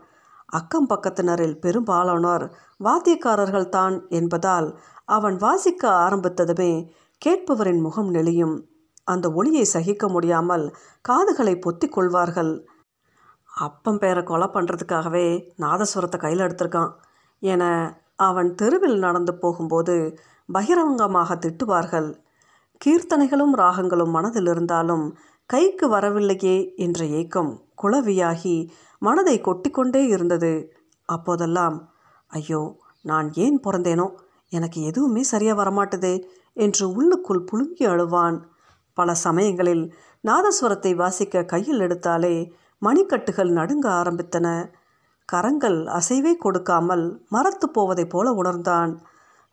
அக்கம் 0.49 0.87
பக்கத்தினரில் 0.89 1.59
பெரும்பாலானோர் 1.59 2.45
வாத்தியக்காரர்கள் 2.79 3.67
தான் 3.69 3.95
என்பதால் 4.09 4.67
அவன் 5.17 5.37
வாசிக்க 5.37 5.83
ஆரம்பித்ததுமே 6.05 6.71
கேட்பவரின் 7.21 7.81
முகம் 7.81 8.09
நெளியும். 8.15 8.55
அந்த 9.03 9.25
ஒளியை 9.31 9.65
சகிக்க 9.75 10.05
முடியாமல் 10.07 10.65
காதுகளை 11.01 11.53
பொத்திக் 11.59 11.95
கொள்வார்கள். 11.95 12.51
அப்பம் 13.49 13.99
பேரை 14.01 14.23
கொலை 14.23 14.47
பண்ணுறதுக்காகவே 14.47 15.27
நாதஸ்வரத்தை 15.63 16.17
கையில் 16.19 16.43
எடுத்திருக்கான் 16.45 16.91
என 17.41 17.63
அவன் 18.27 18.49
தெருவில் 18.55 18.99
நடந்து 19.05 19.33
போகும்போது 19.35 19.95
பகிரங்கமாக 20.49 21.35
திட்டுவார்கள். 21.45 22.09
கீர்த்தனைகளும் 22.85 23.53
ராகங்களும் 23.57 24.11
மனதில் 24.11 24.47
இருந்தாலும் 24.47 25.17
கைக்கு 25.45 25.89
வரவில்லையே 25.89 26.73
என்ற 26.75 27.05
ஏக்கம் 27.05 27.51
குளவியாகி 27.83 28.69
மனதை 28.99 29.41
கொட்டிக்கொண்டே 29.41 30.07
இருந்தது. 30.07 30.73
அப்போதெல்லாம் 31.05 31.77
ஐயோ 32.27 32.61
நான் 33.01 33.33
ஏன் 33.33 33.59
பிறந்தேனோ? 33.63 34.07
எனக்கு 34.49 34.81
எதுவுமே 34.81 35.23
சரியாக 35.23 35.59
வரமாட்டுதே 35.61 36.15
என்று 36.53 36.85
உள்ளுக்குள் 36.91 37.47
புழுங்கி 37.51 37.85
அழுவான். 37.85 38.37
பல 38.93 39.13
சமயங்களில் 39.13 39.93
நாதஸ்வரத்தை 40.23 40.95
வாசிக்க 40.95 41.43
கையில் 41.43 41.79
எடுத்தாலே 41.79 42.35
மணிக்கட்டுகள் 42.81 43.51
நடுங்க 43.51 43.89
ஆரம்பித்தன. 43.91 44.47
கரங்கள் 45.25 45.79
அசைவே 45.99 46.33
கொடுக்காமல் 46.35 47.05
மரத்து 47.29 47.69
போவதைப் 47.69 48.09
போல 48.09 48.31
உணர்ந்தான். 48.31 48.91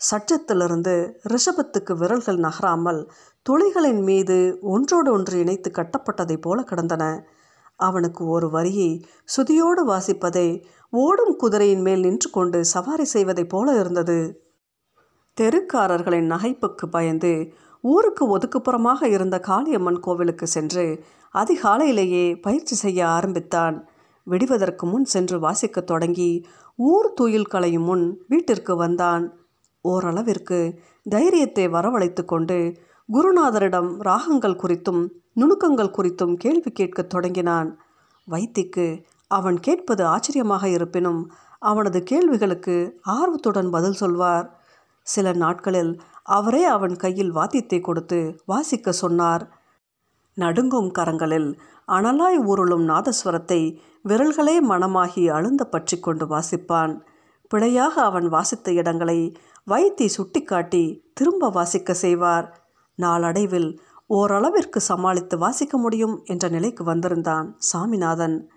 சட்டத்திலிருந்து 0.00 1.20
ரிஷபத்துக்கு 1.28 1.96
விரல்கள் 1.96 2.36
நகராமல் 2.36 3.10
துளிகளின் 3.46 4.02
மீது 4.02 4.58
ஒன்றோடு 4.60 5.12
ஒன்று 5.12 5.38
இணைத்து 5.38 5.70
கட்டப்பட்டதைப் 5.70 6.40
போல 6.40 6.62
கிடந்தன. 6.62 7.26
அவனுக்கு 7.76 8.26
ஒரு 8.26 8.50
வரியை 8.50 9.04
சுதியோடு 9.36 9.82
வாசிப்பதை 9.86 10.64
ஓடும் 10.90 11.36
குதிரையின் 11.36 11.80
மேல் 11.80 12.00
நின்று 12.00 12.30
கொண்டு 12.30 12.64
சவாரி 12.64 13.04
செய்வதைப் 13.04 13.48
போல 13.48 13.78
இருந்தது. 13.78 14.48
தெருக்காரர்களின் 15.40 16.30
நகைப்புக்கு 16.30 16.86
பயந்து 16.90 17.52
ஊருக்கு 17.80 18.38
ஒதுக்குப்புறமாக 18.38 19.02
இருந்த 19.02 19.40
காளியம்மன் 19.46 20.00
கோவிலுக்கு 20.00 20.46
சென்று 20.46 21.04
அதிகாலையிலேயே 21.34 22.40
பயிற்சி 22.40 22.74
செய்ய 22.74 23.08
ஆரம்பித்தான். 23.08 23.88
விடுவதற்கு 24.24 24.86
முன் 24.86 25.04
சென்று 25.04 25.38
வாசிக்கத் 25.38 25.86
தொடங்கி 25.86 26.44
ஊர் 26.76 27.14
தூயில் 27.20 27.48
களையும் 27.48 27.82
முன் 27.82 28.24
வீட்டிற்கு 28.28 28.76
வந்தான். 28.76 29.37
ஓரளவிற்கு 29.84 30.80
தைரியத்தை 31.08 31.68
வரவழைத்து 31.68 32.24
கொண்டு 32.24 32.58
குருநாதரிடம் 33.08 33.90
ராகங்கள் 33.98 34.60
குறித்தும் 34.62 35.02
நுணுக்கங்கள் 35.40 35.94
குறித்தும் 35.96 36.34
கேள்வி 36.34 36.70
கேட்கத் 36.70 37.08
தொடங்கினான். 37.08 37.78
வைத்திக்கு 38.28 38.86
அவன் 39.28 39.60
கேட்பது 39.60 40.04
ஆச்சரியமாக 40.04 40.68
இருப்பினும் 40.68 41.20
அவனது 41.58 42.02
கேள்விகளுக்கு 42.02 42.76
ஆர்வத்துடன் 43.02 43.70
பதில் 43.70 43.92
சொல்வார். 43.92 44.46
சில 45.06 45.32
நாட்களில் 45.32 46.00
அவரே 46.22 46.64
அவன் 46.64 46.96
கையில் 46.96 47.32
வாத்தியத்தை 47.32 47.80
கொடுத்து 47.80 48.42
வாசிக்க 48.46 48.92
சொன்னார். 48.92 49.44
நடுங்கும் 50.34 50.90
கரங்களில் 50.98 51.58
அனலாய் 51.88 52.38
ஊருளும் 52.44 52.88
நாதஸ்வரத்தை 52.88 53.78
விரல்களே 54.08 54.56
மனமாகி 54.60 55.28
அழுந்த 55.28 55.64
பற்றி 55.64 55.98
கொண்டு 55.98 56.26
வாசிப்பான். 56.26 56.92
பிழையாக 57.48 57.94
அவன் 58.02 58.28
வாசித்த 58.28 58.72
இடங்களை 58.72 59.18
வைத்தி 59.68 60.06
சுட்டிக்காட்டி 60.06 61.04
திரும்ப 61.14 61.50
வாசிக்க 61.50 61.94
செய்வார். 61.94 62.46
நாளடைவில் 62.94 63.80
ஓரளவிற்கு 64.06 64.80
சமாளித்து 64.80 65.38
வாசிக்க 65.38 65.78
முடியும் 65.78 66.22
என்ற 66.24 66.48
நிலைக்கு 66.48 66.84
வந்திருந்தான் 66.84 67.56
சாமிநாதன். 67.58 68.50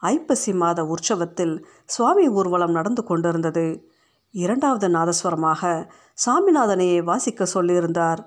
ஐப்பசி 0.00 0.54
மாத 0.54 0.84
உற்சவத்தில் 0.84 1.64
சுவாமி 1.84 2.28
ஊர்வலம் 2.28 2.70
நடந்து 2.70 3.04
கொண்டிருந்தது. 3.04 3.90
இரண்டாவது 4.30 4.88
நாதஸ்வரமாக 4.88 5.88
சாமிநாதனையே 6.26 7.02
வாசிக்க 7.02 7.46
சொல்லியிருந்தார். 7.54 8.18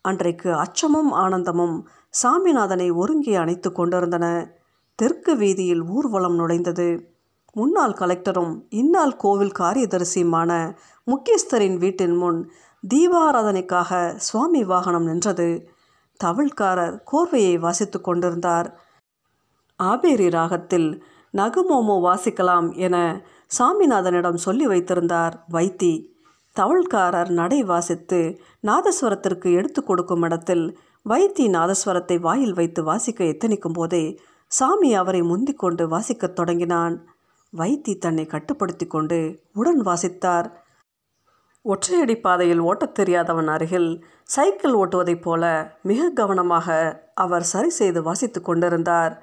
அன்றைக்கு 0.00 0.54
அச்சமும் 0.54 1.12
ஆனந்தமும் 1.12 1.88
சாமிநாதனை 2.22 2.94
ஒருங்கி 2.94 3.34
அணைத்து 3.34 3.72
கொண்டிருந்தன. 3.72 4.54
தெற்கு 4.94 5.36
வீதியில் 5.36 5.82
ஊர்வலம் 5.82 6.38
நுழைந்தது. 6.38 7.14
முன்னாள் 7.52 7.92
கலெக்டரும் 7.92 8.62
இந்நாள் 8.68 9.16
கோவில் 9.16 9.52
காரியதரிசியுமான 9.58 10.76
முக்கியஸ்தரின் 11.10 11.76
வீட்டின் 11.76 12.16
முன் 12.16 12.50
தீபாராதனைக்காக 12.94 14.16
சுவாமி 14.16 14.64
வாகனம் 14.64 15.04
நின்றது. 15.04 15.68
தவிழ்காரர் 16.24 16.96
கோர்வையை 17.12 17.58
வாசித்து 17.58 18.00
கொண்டிருந்தார். 18.00 18.80
ஆபேரி 19.76 20.30
ராகத்தில் 20.30 21.04
நகுமோமோ 21.34 21.96
வாசிக்கலாம் 22.06 22.76
என 22.76 23.24
சாமிநாதனிடம் 23.58 24.34
சொல்லி 24.34 24.66
வைத்திருந்தார் 24.66 25.44
வைத்தி. 25.52 26.08
தவள்காரர் 26.56 27.28
நடை 27.30 27.62
வாசித்து 27.64 28.40
நாதஸ்வரத்திற்கு 28.62 29.52
எடுத்து 29.52 29.84
கொடுக்கும் 29.84 30.22
இடத்தில் 30.22 30.78
வைத்தி 31.08 31.46
நாதஸ்வரத்தை 31.46 32.20
வாயில் 32.20 32.52
வைத்து 32.52 32.82
வாசிக்க 32.82 33.24
எத்தனிக்கும் 33.24 33.72
போதே 33.72 34.20
சாமி 34.46 34.94
அவரை 34.94 35.22
முந்திக் 35.22 35.58
கொண்டு 35.58 35.88
வாசிக்கத் 35.88 36.32
தொடங்கினான். 36.32 37.06
வைத்தி 37.56 37.98
தன்னை 37.98 38.26
கட்டுப்படுத்தி 38.26 38.86
கொண்டு 38.86 39.42
உடன் 39.52 39.80
வாசித்தார். 39.80 40.64
ஒற்றையடி 41.66 42.20
பாதையில் 42.20 42.60
ஓட்டத் 42.60 42.94
தெரியாதவன் 42.94 43.48
அருகில் 43.48 44.04
சைக்கிள் 44.24 44.74
ஓட்டுவதைப் 44.74 45.20
போல 45.20 45.44
மிக 45.82 46.10
கவனமாக 46.10 46.66
அவர் 47.14 47.42
சரி 47.42 47.68
செய்து 47.68 48.02
வாசித்து 48.02 48.40
கொண்டிருந்தார். 48.40 49.22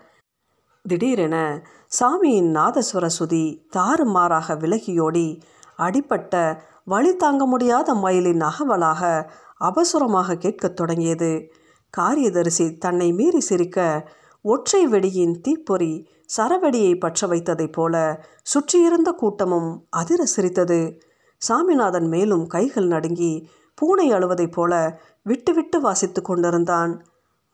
திடீரென 0.88 1.65
சாமியின் 2.00 2.50
நாதஸ்வர 2.55 3.09
சுதி 3.19 3.65
தாறுமாறாக 3.69 4.55
விலகியோடி 4.55 5.41
அடிப்பட்ட 5.75 6.63
வழி 6.85 7.15
தாங்க 7.15 7.45
முடியாத 7.45 7.93
மயிலின் 7.93 8.41
அகவலாக 8.41 9.31
அபசுரமாக 9.59 10.35
கேட்கத் 10.35 10.75
தொடங்கியது. 10.75 11.53
காரியதரிசி 11.89 12.77
தன்னை 12.77 13.13
மீறி 13.13 13.39
சிரிக்க 13.39 14.07
ஒற்றை 14.41 14.88
வெடியின் 14.88 15.41
தீப்பொறி 15.41 16.09
சரவெடியை 16.38 17.00
பற்ற 17.00 17.27
வைத்ததைப் 17.27 17.71
போல 17.71 18.25
சுற்றியிருந்த 18.43 19.12
கூட்டமும் 19.12 19.88
அதிர 19.89 20.25
சிரித்தது 20.25 21.00
சாமிநாதன் 21.47 22.07
மேலும் 22.07 22.47
கைகள் 22.47 22.88
நடுங்கி 22.88 23.50
பூனை 23.75 24.12
அழுவதைப் 24.12 24.51
போல 24.51 25.01
விட்டு 25.23 25.53
விட்டு 25.53 25.81
வாசித்து 25.81 26.21
கொண்டிருந்தான். 26.21 27.05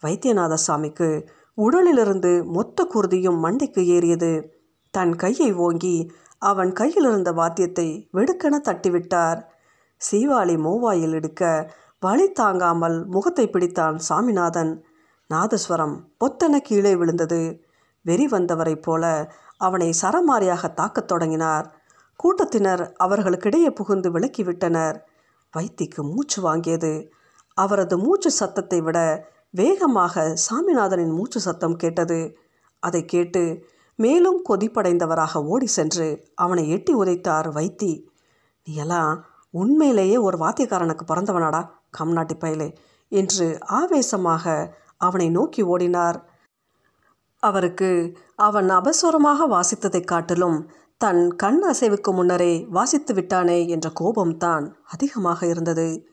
வைத்தியநாத 0.04 0.58
சாமிக்கு 0.68 1.28
உடலிலிருந்து 1.54 2.44
மொத்த 2.46 2.88
குருதியும் 2.94 3.40
மண்டைக்கு 3.44 3.86
ஏறியது. 3.86 4.52
தன் 4.92 5.16
கையை 5.16 5.54
ஓங்கி 5.54 6.12
அவன் 6.38 6.74
கையில் 6.74 7.04
இருந்த 7.04 7.32
வாத்தியத்தை 7.32 8.10
வெடுக்கென 8.14 8.62
தட்டிவிட்டார். 8.64 9.44
சீவாளி 9.98 10.56
மோவாயில் 10.56 11.12
எடுக்க 11.12 11.74
வலி 12.00 12.32
தாங்காமல் 12.32 13.06
முகத்தை 13.06 13.48
பிடித்தான் 13.48 13.96
சாமிநாதன். 13.96 14.84
நாதஸ்வரம் 15.34 15.96
பொத்தென 16.20 16.58
கீழே 16.58 16.96
விழுந்தது. 16.96 17.64
வெறி 18.02 18.26
வந்தவரைப் 18.26 18.82
போல 18.82 19.32
அவனை 19.58 19.94
சரமாரியாக 20.02 20.74
தாக்கத் 20.74 21.08
தொடங்கினார். 21.08 21.79
கூட்டத்தினர் 22.24 22.96
அவர்களுக்கிடையே 23.04 23.70
புகுந்து 23.70 24.20
விளக்கிவிட்டனர் 24.20 25.00
வைத்திக்கு 25.58 26.02
மூச்சு 26.02 26.42
வாங்கியது. 26.42 27.10
அவரது 27.54 27.98
மூச்சு 27.98 28.32
சத்தத்தை 28.32 28.82
விட 28.82 29.28
வேகமாக 29.50 30.38
சாமிநாதனின் 30.50 31.16
மூச்சு 31.16 31.40
சத்தம் 31.40 31.76
கேட்டது. 31.76 32.38
அதை 32.80 33.06
கேட்டு 33.06 33.66
மேலும் 33.96 34.44
கொதிப்படைந்தவராக 34.50 35.44
ஓடி 35.44 35.66
சென்று 35.66 36.32
அவனை 36.36 36.70
எட்டி 36.70 36.96
உதைத்தார் 36.96 37.52
வைத்தி. 37.52 38.04
நீ 38.64 38.76
எல்லாம் 38.76 39.26
உண்மையிலேயே 39.50 40.18
ஒரு 40.18 40.38
வாத்தியக்காரனுக்கு 40.38 41.00
பிறந்தவனாடா 41.08 41.70
கம்நாட்டி 41.90 42.36
பயலே 42.36 42.76
என்று 43.10 43.58
ஆவேசமாக 43.66 44.76
அவனை 44.98 45.30
நோக்கி 45.30 45.64
ஓடினார். 45.64 46.22
அவருக்கு 47.40 48.18
அவன் 48.36 48.70
அபசுரமாக 48.70 49.48
வாசித்ததைக் 49.50 50.06
காட்டிலும் 50.06 50.72
தன் 51.02 51.36
கண் 51.36 51.64
அசைவுக்கு 51.66 52.12
முன்னரே 52.12 52.68
வாசித்து 52.70 53.14
விட்டானே 53.14 53.68
என்ற 53.68 53.92
கோபம்தான் 54.00 54.74
அதிகமாக 54.88 55.48
இருந்தது. 55.48 56.08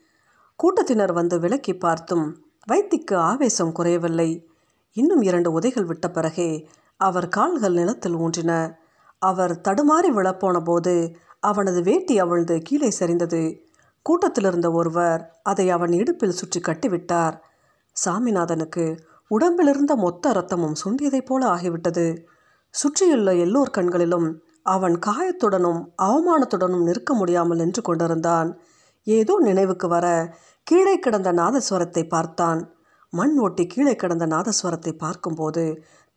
கூட்டத்தினர் 0.56 1.12
வந்து 1.12 1.38
விலக்கி 1.38 1.76
பார்த்தும் 1.76 2.44
வைத்திக்கு 2.72 3.14
ஆவேசம் 3.14 3.72
குறையவில்லை. 3.72 4.48
இன்னும் 4.92 5.22
இரண்டு 5.22 5.52
உதைகள் 5.52 5.84
விட்ட 5.84 6.10
பிறகே 6.10 6.68
அவர் 6.96 7.28
கால்கள் 7.28 7.72
நிலத்தில் 7.72 8.16
ஊன்றின. 8.16 8.76
அவர் 9.18 9.60
தடுமாறி 9.68 10.10
விழப்போன 10.12 10.60
போது 10.64 11.16
அவனது 11.40 11.82
வேட்டி 11.82 12.18
அவிழ்ந்து 12.18 12.60
கீழே 12.62 12.88
சரிந்தது. 13.00 13.60
கூட்டத்தில் 14.02 14.44
இருந்த 14.44 14.70
ஒருவர் 14.70 15.40
அதை 15.42 15.70
அவன் 15.70 15.92
இடுப்பில் 15.92 16.30
சுற்றி 16.30 16.60
கட்டிவிட்டார். 16.60 17.38
சாமிநாதனுக்கு 18.04 18.98
உடம்பிலிருந்த 19.28 19.96
மொத்த 19.96 20.32
ரத்தமும் 20.32 20.80
சுண்டியதைப் 20.84 21.26
போல 21.26 21.46
ஆகிவிட்டது. 21.46 22.16
சுற்றியுள்ள 22.70 23.34
எல்லோர் 23.34 23.70
கண்களிலும் 23.70 24.42
அவன் 24.66 24.96
காயத்துடனும் 25.06 25.80
அவமானத்துடனும் 26.02 26.82
நிற்க 26.82 27.14
முடியாமல் 27.14 27.56
நின்று 27.56 27.82
கொண்டிருந்தான். 27.82 28.48
ஏதோ 29.06 29.34
நினைவுக்கு 29.40 29.88
வர 29.88 30.06
கீழே 30.66 30.94
கிடந்த 30.98 31.30
நாதஸ்வரத்தை 31.32 32.02
பார்த்தான். 32.08 32.60
மண் 33.12 33.36
ஒட்டி 33.38 33.64
கீழே 33.66 33.94
கிடந்த 33.96 34.26
நாதஸ்வரத்தை 34.26 34.92
பார்க்கும்போது 34.98 35.64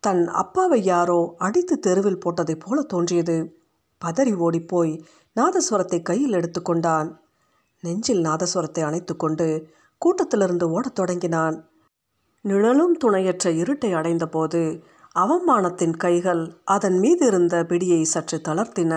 தன் 0.02 0.22
அப்பாவை 0.34 0.80
யாரோ 0.84 1.20
அடித்து 1.38 1.74
தெருவில் 1.78 2.22
போட்டதைப் 2.24 2.62
போல 2.64 2.82
தோன்றியது. 2.82 3.36
பதறி 4.02 4.32
ஓடிப்போய் 4.36 4.92
நாதஸ்வரத்தை 5.36 5.98
கையில் 6.02 6.32
எடுத்துக்கொண்டான் 6.32 7.08
நெஞ்சில் 7.82 8.22
நாதஸ்வரத்தை 8.24 8.82
அணைத்துக்கொண்டு 8.88 9.48
கூட்டத்திலிருந்து 10.02 10.66
ஓடத் 10.70 10.94
தொடங்கினான். 10.94 11.56
நிழலும் 12.44 12.94
துணையற்ற 12.96 13.50
இருட்டை 13.52 13.90
அடைந்தபோது 13.92 14.60
அவமானத்தின் 15.22 15.96
கைகள் 15.96 16.42
அதன் 16.64 16.98
மீது 16.98 17.26
இருந்த 17.26 17.64
பிடியை 17.68 18.02
சற்று 18.02 18.40
தளர்த்தின. 18.48 18.94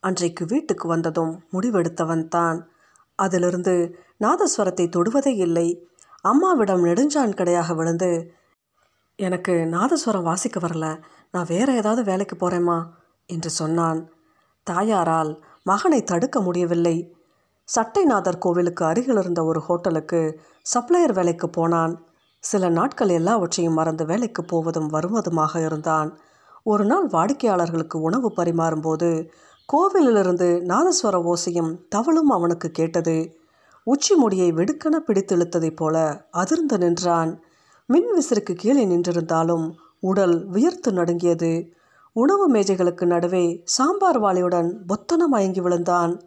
அன்றைக்கு 0.00 0.44
வீட்டுக்கு 0.46 0.88
வந்ததும் 0.88 1.32
முடிவெடுத்தவன் 1.52 2.28
தான். 2.28 2.58
அதிலிருந்து 3.18 3.74
நாதஸ்வரத்தை 4.20 4.86
தொடுவதே 4.88 5.32
இல்லை. 5.36 5.66
அம்மாவிடம் 6.20 6.84
நெடுஞ்சான் 6.84 7.34
கடையாக 7.34 7.74
விழுந்து 7.74 8.10
எனக்கு 9.16 9.52
நாதஸ்வரம் 9.52 10.22
வாசிக்க 10.22 10.60
வரல. 10.60 10.86
நான் 11.30 11.48
வேற 11.48 11.68
ஏதாவது 11.72 12.02
வேலைக்கு 12.02 12.36
போகிறேம்மா 12.36 12.78
என்று 13.28 13.50
சொன்னான். 13.50 14.00
தாயாரால் 14.66 15.32
மகனை 15.62 16.00
தடுக்க 16.04 16.40
முடியவில்லை. 16.40 16.96
சட்டைநாதர் 17.68 18.42
கோவிலுக்கு 18.44 18.82
அருகில் 18.84 19.16
இருந்த 19.16 19.40
ஒரு 19.44 19.60
ஹோட்டலுக்கு 19.60 20.20
சப்ளையர் 20.74 21.14
வேலைக்கு 21.14 21.48
போனான். 21.50 21.94
சில 22.42 22.68
நாட்கள் 22.68 23.08
எல்லாவற்றையும் 23.08 23.74
மறந்து 23.74 24.04
வேலைக்கு 24.04 24.44
போவதும் 24.44 24.92
வருவதுமாக 24.92 25.64
இருந்தான். 25.64 26.18
ஒரு 26.62 26.84
நாள் 26.84 27.06
வாடிக்கையாளர்களுக்கு 27.06 28.00
உணவு 28.00 28.32
பரிமாறும்போது 28.36 29.28
கோவிலிலிருந்து 29.68 30.48
நாதஸ்வர 30.60 31.32
ஓசையும் 31.32 31.78
தவளும் 31.88 32.30
அவனுக்கு 32.30 32.70
கேட்டது. 32.70 33.36
உச்சி 33.84 34.14
முடியை 34.14 34.52
வெடுக்கென 34.52 34.98
பிடித்திழுத்ததைப் 35.06 35.76
போல 35.76 36.26
அதிர்ந்து 36.30 36.78
நின்றான். 36.78 37.42
மின் 37.86 38.10
விசிறுக்கு 38.12 38.52
கீழே 38.52 38.86
நின்றிருந்தாலும் 38.86 39.72
உடல் 40.00 40.46
வியர்த்து 40.46 40.92
நடுங்கியது. 40.92 41.72
உணவு 42.12 42.50
மேஜைகளுக்கு 42.50 43.04
நடுவே 43.04 43.62
சாம்பார் 43.64 44.20
வாளியுடன் 44.20 44.70
பொத்தன 44.88 45.26
மயங்கி 45.26 45.60
விழுந்தான். 45.60 46.20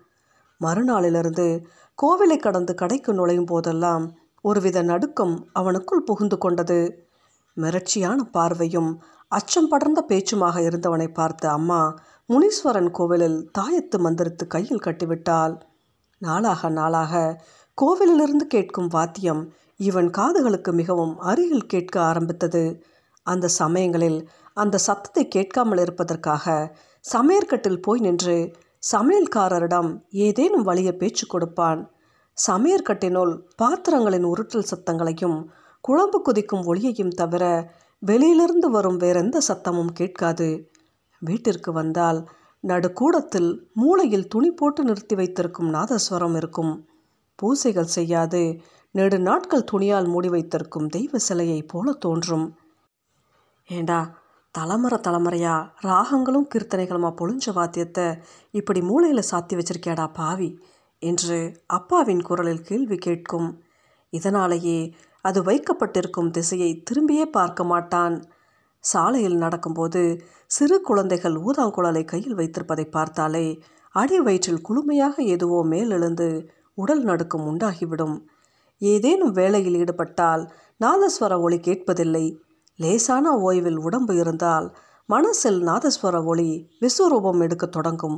மறுநாளிலிருந்து 0.62 1.64
கோவிலை 1.98 2.38
கடந்து 2.38 2.76
கடைக்கு 2.76 3.14
நுழையும் 3.14 3.46
போதெல்லாம் 3.46 4.06
ஒருவித 4.48 4.80
நடுக்கம் 4.82 5.36
அவனுக்குள் 5.60 6.08
புகுந்து 6.08 6.38
கொண்டது. 6.38 6.80
மிரட்சியான 7.58 8.20
பார்வையும் 8.32 8.92
அச்சம் 9.32 9.70
படர்ந்த 9.72 10.00
பேச்சுமாக 10.10 10.56
இருந்தவனை 10.68 11.08
பார்த்த 11.14 11.52
அம்மா 11.52 11.82
முனீஸ்வரன் 12.30 12.92
கோவிலில் 12.92 13.38
தாயத்து 13.58 13.98
மந்திரத்து 14.00 14.46
கையில் 14.48 14.84
கட்டிவிட்டாள். 14.86 15.56
நாளாக 16.22 16.70
நாளாக 16.70 17.14
கோவிலிலிருந்து 17.78 18.46
கேட்கும் 18.48 18.88
வாத்தியம் 18.88 19.42
இவன் 19.80 20.10
காதுகளுக்கு 20.10 20.72
மிகவும் 20.72 21.16
அருகில் 21.20 21.66
கேட்க 21.66 21.96
ஆரம்பித்தது. 22.02 22.64
அந்த 23.26 23.48
சமயங்களில் 23.62 24.20
அந்த 24.58 24.82
சத்தத்தை 24.88 25.24
கேட்காமல் 25.28 25.82
இருப்பதற்காக 25.84 26.46
சமையற்கட்டில் 27.06 27.84
போய் 27.86 28.00
நின்று 28.00 28.38
சமையல்காரரிடம் 28.84 29.90
ஏதேனும் 30.26 30.68
வழிய 30.70 30.90
பேச்சு 30.98 31.26
கொடுப்பான். 31.28 31.82
சமையற்கட்டினுள் 32.38 33.34
பாத்திரங்களின் 33.56 34.26
உருட்டல் 34.26 34.70
சத்தங்களையும் 34.72 35.38
குழம்பு 35.82 36.22
குதிக்கும் 36.22 36.64
ஒளியையும் 36.66 37.10
தவிர 37.10 37.74
வெளியிலிருந்து 38.00 38.70
வரும் 38.70 38.98
வேறெந்த 38.98 39.42
சத்தமும் 39.48 39.92
கேட்காது. 39.92 40.72
வீட்டிற்கு 41.20 41.72
வந்தால் 41.72 42.30
நடுக்கூடத்தில் 42.60 43.70
மூளையில் 43.74 44.28
துணி 44.28 44.52
போட்டு 44.52 44.84
நிறுத்தி 44.84 45.16
வைத்திருக்கும் 45.16 45.74
நாதஸ்வரம் 45.74 46.36
இருக்கும். 46.36 46.88
பூசைகள் 47.36 47.94
செய்யாது 47.98 48.60
நெடு 48.92 49.20
நாட்கள் 49.20 49.64
துணியால் 49.64 50.08
மூடி 50.08 50.30
வைத்திருக்கும் 50.30 50.88
தெய்வ 50.88 51.18
சிலையைப் 51.18 51.68
போல 51.68 51.92
தோன்றும். 51.92 52.58
ஏண்டா 53.70 54.00
தலைமுறை 54.52 55.00
தலைமுறையா 55.00 55.56
ராகங்களும் 55.84 56.50
கீர்த்தனைகளுமா 56.56 57.10
பொழிஞ்ச 57.22 57.54
வாத்தியத்தை 57.54 58.18
இப்படி 58.52 58.82
மூளையில் 58.82 59.30
சாத்தி 59.32 59.54
வச்சிருக்கியாடா 59.54 60.14
பாவி? 60.14 60.50
என்று 61.12 61.38
அப்பாவின் 61.78 62.22
குரலில் 62.22 62.62
கேள்வி 62.62 62.98
கேட்கும். 62.98 63.50
இதனாலேயே 64.14 64.80
அது 65.22 65.40
வைக்கப்பட்டிருக்கும் 65.44 66.32
திசையை 66.32 66.72
திரும்பியே 66.88 67.26
பார்க்க 67.32 67.64
மாட்டான். 67.64 68.16
சாலையில் 68.84 69.38
நடக்கும்போது 69.38 70.02
சிறு 70.48 70.78
குழந்தைகள் 70.82 71.36
ஊதாங்குழலை 71.36 72.04
கையில் 72.06 72.36
வைத்திருப்பதை 72.36 72.86
பார்த்தாலே 72.92 73.48
அடி 73.96 74.18
வயிற்றில் 74.20 74.66
குளுமையாக 74.68 75.16
எதுவோ 75.26 75.60
மேலெழுந்து 75.66 76.28
உடல் 76.76 77.04
நடுக்கம் 77.04 77.46
உண்டாகிவிடும். 77.46 78.16
ஏதேனும் 78.82 79.32
வேலையில் 79.32 79.78
ஈடுபட்டால் 79.82 80.44
நாதஸ்வர 80.80 81.34
ஒளி 81.40 81.58
கேட்பதில்லை. 81.58 82.26
லேசான 82.80 83.26
ஓய்வில் 83.40 83.80
உடம்பு 83.88 84.14
இருந்தால் 84.16 84.68
மனசில் 85.10 85.60
நாதஸ்வர 85.64 86.16
ஒளி 86.24 86.50
விஸ்வரூபம் 86.82 87.42
எடுக்கத் 87.42 87.72
தொடங்கும். 87.72 88.18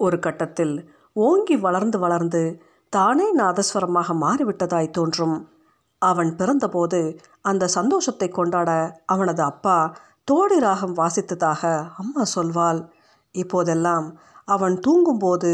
ஒரு 0.00 0.18
கட்டத்தில் 0.18 0.74
ஓங்கி 1.16 1.56
வளர்ந்து 1.56 1.98
வளர்ந்து 1.98 2.42
தானே 2.92 3.26
நாதஸ்வரமாக 3.36 4.14
மாறிவிட்டதாய் 4.20 4.88
தோன்றும். 4.90 5.36
அவன் 6.02 6.30
பிறந்தபோது 6.36 7.00
அந்த 7.40 7.64
சந்தோஷத்தை 7.68 8.28
கொண்டாட 8.28 8.70
அவனது 9.04 9.42
அப்பா 9.42 9.76
தோடி 10.28 10.58
ராகம் 10.58 10.94
வாசித்ததாக 10.96 11.62
அம்மா 11.96 12.22
சொல்வாள். 12.34 12.80
இப்போதெல்லாம் 13.34 14.06
அவன் 14.44 14.76
தூங்கும்போது 14.78 15.52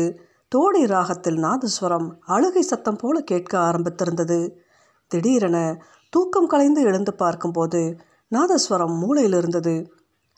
தோடி 0.52 0.82
ராகத்தில் 0.86 1.38
நாதஸ்வரம் 1.38 2.08
அழுகை 2.26 2.62
சத்தம் 2.62 2.96
போல 2.96 3.16
கேட்க 3.20 3.52
ஆரம்பித்திருந்தது. 3.58 4.40
திடீரென 5.10 5.58
தூக்கம் 6.12 6.46
கலைந்து 6.46 6.82
எழுந்து 6.82 7.12
பார்க்கும்போது 7.14 7.80
நாதஸ்வரம் 8.32 8.94
மூளையில் 8.98 9.32
இருந்தது 9.32 9.74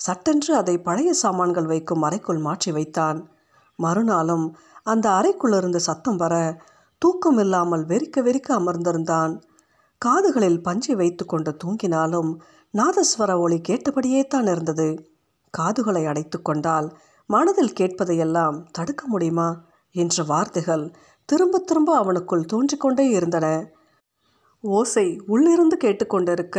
சட்டென்று 0.00 0.52
அதை 0.54 0.74
பழைய 0.78 1.10
சாமான்கள் 1.12 1.66
வைக்கும் 1.66 2.02
அறைக்குள் 2.02 2.38
மாற்றி 2.38 2.72
வைத்தான். 2.72 3.18
மறுநாளும் 3.78 4.46
அந்த 4.88 5.06
அறைக்குள்ளிருந்து 5.10 5.80
சத்தம் 5.88 6.16
வர 6.16 6.34
தூக்கம் 7.02 7.38
இல்லாமல் 7.38 7.84
வெறிக்க 7.86 8.22
வெறிக்க 8.26 8.48
அமர்ந்திருந்தான். 8.58 9.32
காதுகளில் 10.02 10.62
பஞ்சை 10.62 10.94
வைத்து 10.94 11.24
கொண்டு 11.24 11.50
தூங்கினாலும் 11.64 12.30
நாதஸ்வர 12.74 13.30
ஒளி 13.38 13.58
கேட்டபடியே 13.60 14.20
தான் 14.26 14.46
இருந்தது. 14.46 14.88
காதுகளை 15.54 16.02
அடைத்து 16.06 16.38
கொண்டால் 16.42 16.88
மனதில் 17.30 17.76
கேட்பதையெல்லாம் 17.80 18.56
தடுக்க 18.70 19.02
முடியுமா? 19.06 19.48
என்ற 19.94 20.22
வார்த்தைகள் 20.22 20.84
திரும்ப 21.28 21.60
திரும்ப 21.60 21.90
அவனுக்குள் 22.02 22.50
தோன்றிக்கொண்டே 22.52 23.06
இருந்தன. 23.08 23.46
ஓசை 24.64 25.06
உள்ளிருந்து 25.26 25.76
கேட்டுக்கொண்டிருக்க 25.84 26.58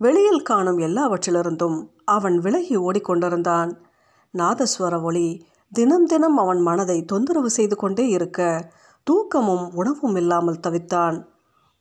வெளியில் 0.00 0.42
காணும் 0.42 0.78
எல்லாவற்றிலிருந்தும் 0.78 1.78
அவன் 2.08 2.36
விலகி 2.38 2.76
ஓடிக்கொண்டிருந்தான் 2.78 3.70
நாதஸ்வர 4.34 4.94
ஒளி 5.02 5.26
தினம் 5.72 6.06
தினம் 6.06 6.36
அவன் 6.36 6.60
மனதை 6.60 6.96
தொந்தரவு 7.04 7.50
செய்து 7.50 7.76
கொண்டே 7.76 8.08
இருக்க 8.08 8.40
தூக்கமும் 9.06 9.66
உணவும் 9.74 10.16
இல்லாமல் 10.16 10.62
தவித்தான். 10.66 11.16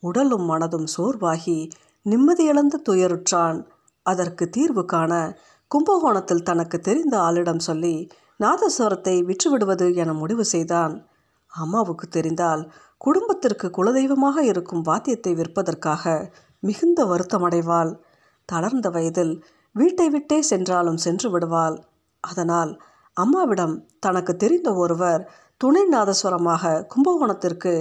உடலும் 0.04 0.46
மனதும் 0.50 0.88
சோர்வாகி 0.98 1.58
நிம்மதியிழந்து 2.06 2.78
துயருற்றான். 2.90 3.58
அதற்கு 4.06 4.50
தீர்வு 4.50 4.86
காண 4.86 5.14
கும்பகோணத்தில் 5.72 6.44
தனக்கு 6.44 6.80
தெரிந்த 6.80 7.16
ஆளிடம் 7.18 7.60
சொல்லி 7.60 7.96
நாதஸ்வரத்தை 8.40 9.16
விற்றுவிடுவது 9.24 9.88
என 9.96 10.14
முடிவு 10.14 10.46
செய்தான். 10.46 10.94
அம்மாவுக்கு 11.52 12.08
தெரிந்தால் 12.08 12.64
குடும்பத்திற்கு 12.98 13.68
குலதெய்வமாக 13.70 14.38
இருக்கும் 14.44 14.82
வாத்தியத்தை 14.82 15.34
விற்பதற்காக 15.34 16.04
மிகுந்த 16.64 17.06
வருத்தமடைவாள். 17.06 17.92
தளர்ந்த 18.50 18.90
வயதில் 18.90 19.36
வீட்டை 19.76 20.10
விட்டே 20.10 20.40
சென்றாலும் 20.42 20.98
சென்று 20.98 21.30
விடுவாள். 21.30 21.78
அதனால் 22.24 22.72
அம்மாவிடம் 23.24 23.76
தனக்கு 24.00 24.36
தெரிந்த 24.36 24.70
ஒருவர் 24.74 25.24
துணை 25.58 25.84
நாதஸ்வரமாக 25.92 26.64
கும்பகோணத்திற்கு 26.94 27.74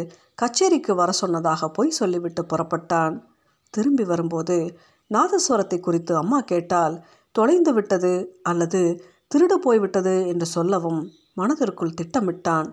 கச்சேரிக்கு 0.42 0.92
வர 0.94 1.10
சொன்னதாக 1.12 1.68
பொய் 1.68 1.90
சொல்லிவிட்டு 1.90 2.42
புறப்பட்டான். 2.42 3.14
திரும்பி 3.74 4.04
வரும்போது 4.04 4.56
நாதஸ்வரத்தை 5.10 5.78
குறித்து 5.80 6.12
அம்மா 6.16 6.38
கேட்டால் 6.40 6.96
தொலைந்து 7.34 7.72
விட்டது 7.72 8.12
அல்லது 8.42 8.80
திருடு 9.34 9.56
போய்விட்டது 9.56 10.14
என்று 10.26 10.46
சொல்லவும் 10.46 11.00
மனதிற்குள் 11.34 11.98
திட்டமிட்டான். 12.00 12.68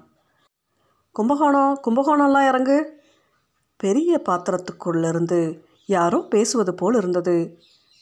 கும்பகோணம் 1.16 1.74
கும்பகோணம்லாம் 1.88 2.48
இறங்கு. 2.48 2.78
பெரிய 3.80 4.22
பாத்திரத்துக்குள்ளிருந்து 4.26 5.42
யாரோ 5.90 6.20
பேசுவது 6.30 6.74
போல் 6.74 6.96
இருந்தது. 6.96 7.36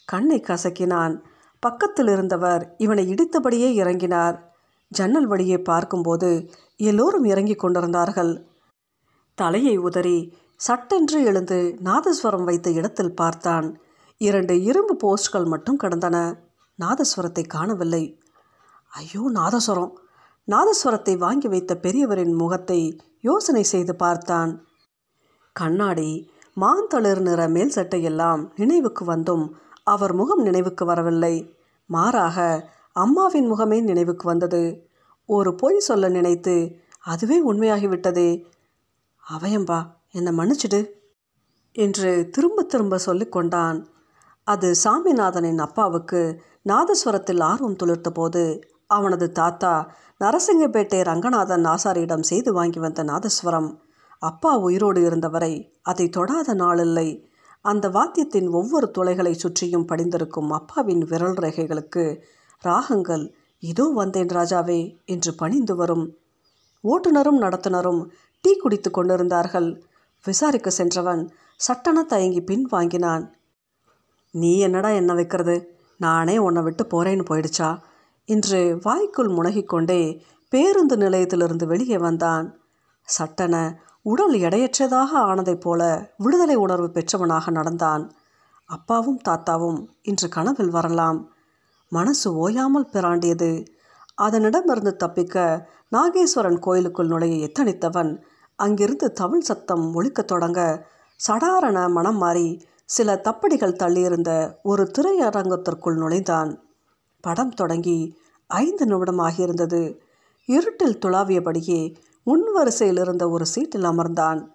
கண்ணை 0.08 0.38
கசக்கினான். 0.40 1.16
பக்கத்தில் 1.64 2.08
இருந்தவர் 2.08 2.64
இவனை 2.78 3.04
இடித்தபடியே 3.14 3.70
இறங்கினார். 3.82 4.38
ஜன்னல் 4.96 5.28
வழியே 5.28 5.58
பார்க்கும்போது 5.62 6.30
எல்லோரும் 6.80 7.26
இறங்கிக் 7.26 7.62
கொண்டிருந்தார்கள். 7.64 8.34
தலையை 9.38 9.76
உதறி 9.78 10.18
சட்டென்று 10.60 11.18
எழுந்து 11.24 11.60
நாதஸ்வரம் 11.84 12.44
வைத்த 12.44 12.68
இடத்தில் 12.72 13.16
பார்த்தான். 13.16 13.68
இரண்டு 14.22 14.54
இரும்பு 14.64 14.94
போஸ்ட்கள் 14.96 15.46
மட்டும் 15.46 15.78
கிடந்தன. 15.78 16.18
நாதஸ்வரத்தை 16.80 17.44
காணவில்லை. 17.48 18.04
ஐயோ 18.92 19.24
நாதஸ்வரம்! 19.34 19.94
நாதஸ்வரத்தை 20.48 21.14
வாங்கி 21.18 21.48
வைத்த 21.48 21.74
பெரியவரின் 21.76 22.34
முகத்தை 22.34 22.80
யோசனை 23.22 23.64
செய்து 23.64 23.94
பார்த்தான். 23.96 24.52
கண்ணாடி 25.56 26.10
மாந்தளிர் 26.58 27.22
நிற 27.22 27.42
மேல் 27.48 27.76
சட்டையெல்லாம் 27.76 28.42
நினைவுக்கு 28.56 29.04
வந்தும் 29.06 29.46
அவர் 29.88 30.14
முகம் 30.14 30.42
நினைவுக்கு 30.42 30.84
வரவில்லை. 30.86 31.36
மாறாக 31.90 32.38
அம்மாவின் 32.96 33.48
முகமே 33.52 33.78
நினைவுக்கு 33.82 34.26
வந்தது. 34.30 34.62
ஒரு 35.26 35.56
பொய் 35.56 35.80
சொல்ல 35.80 36.10
நினைத்து 36.10 36.76
அதுவே 37.00 37.52
உண்மையாகிவிட்டதே. 37.52 38.44
அவயம்பா 39.24 39.92
என்னை 40.12 40.32
மன்னிச்சிடு 40.38 40.90
என்று 41.72 42.30
திரும்ப 42.30 42.64
திரும்ப 42.64 43.00
சொல்லிக்கொண்டான் 43.06 43.86
அது 44.44 44.76
சாமிநாதனின் 44.84 45.58
அப்பாவுக்கு 45.58 46.42
நாதஸ்வரத்தில் 46.70 47.42
ஆர்வம் 47.42 47.76
துளிர்த்த 47.76 48.10
போது 48.10 48.60
அவனது 48.88 49.32
தாத்தா 49.32 49.96
நரசிங்கப்பேட்டை 50.20 51.04
ரங்கநாதன் 51.04 51.66
ஆசாரியிடம் 51.66 52.22
செய்து 52.22 52.54
வாங்கி 52.54 52.80
வந்த 52.80 53.04
நாதஸ்வரம் 53.04 53.78
அப்பா 54.20 54.58
உயிரோடு 54.58 55.02
இருந்தவரை 55.02 55.80
அதை 55.82 56.10
தொடாத 56.10 56.54
நாளில்லை. 56.54 57.30
அந்த 57.62 57.90
வாத்தியத்தின் 57.90 58.52
ஒவ்வொரு 58.52 58.92
துளைகளை 58.98 59.32
சுற்றியும் 59.32 59.86
படிந்திருக்கும் 59.86 60.52
அப்பாவின் 60.52 61.00
விரல் 61.00 61.34
ரேகைகளுக்கு 61.34 62.22
ராகங்கள் 62.62 63.36
இதோ 63.60 63.92
வந்தேன் 63.96 64.28
ராஜாவே 64.28 64.98
என்று 65.06 65.34
பணிந்து 65.34 65.76
வரும். 65.76 66.18
ஓட்டுநரும் 66.84 67.42
நடத்துனரும் 67.42 68.10
டீ 68.42 68.58
குடித்து 68.58 68.92
கொண்டிருந்தார்கள். 68.92 69.84
விசாரிக்க 70.24 70.70
சென்றவன் 70.70 71.34
சட்டன 71.68 72.04
தயங்கி 72.04 72.42
பின் 72.42 72.62
வாங்கினான். 72.62 73.36
நீ 74.32 74.60
என்னடா 74.60 74.90
என்ன 74.90 75.14
வைக்கிறது? 75.14 75.78
நானே 75.98 76.38
உன்னை 76.38 76.64
விட்டு 76.64 76.84
போறேன்னு 76.84 77.26
போயிடுச்சா? 77.30 77.80
என்று 78.26 78.80
வாய்க்குள் 78.82 79.28
முனகிக்கொண்டே 79.28 80.22
பேருந்து 80.50 80.98
நிலையத்திலிருந்து 80.98 81.66
வெளியே 81.66 81.98
வந்தான். 81.98 82.60
சட்டன 83.18 83.76
உடல் 84.02 84.34
எடையற்றதாக 84.34 85.12
ஆனதைப் 85.14 85.62
போல 85.62 86.12
விடுதலை 86.18 86.56
உணர்வு 86.56 86.90
பெற்றவனாக 86.90 87.52
நடந்தான். 87.52 88.14
அப்பாவும் 88.66 89.22
தாத்தாவும் 89.30 89.88
இன்று 90.02 90.30
கனவில் 90.30 90.70
வரலாம். 90.70 91.32
மனசு 91.90 92.36
ஓயாமல் 92.36 92.90
பிராண்டியது. 92.90 93.64
அதனிடமிருந்து 94.22 94.96
தப்பிக்க 94.96 95.70
நாகேஸ்வரன் 95.92 96.60
கோயிலுக்குள் 96.60 97.08
நுழைய 97.08 97.48
எத்தனித்தவன். 97.48 98.22
அங்கிருந்து 98.56 99.14
தமிழ் 99.14 99.40
சத்தம் 99.40 100.02
ஒழிக்கத் 100.02 100.28
தொடங்க 100.28 100.88
சடாரண 101.28 101.90
மனம் 101.90 102.18
மாறி 102.18 102.66
சில 102.86 103.22
தப்படிகள் 103.24 103.76
தள்ளியிருந்த 103.76 104.54
ஒரு 104.64 104.92
திரையரங்கத்திற்குள் 104.98 105.98
நுழைந்தான். 105.98 106.64
படம் 107.22 107.50
தொடங்கி 107.50 108.18
ஐந்து 108.48 108.86
நிமிடம் 108.86 109.20
ஆகியிருந்தது. 109.20 109.98
இருட்டில் 110.46 111.00
துளாவியபடியே 111.06 111.96
முன் 112.24 112.52
வரிசையில் 112.54 112.98
இருந்த 112.98 113.30
ஒரு 113.30 113.46
சீட்டில் 113.46 113.84
அமர்ந்தான். 113.84 114.48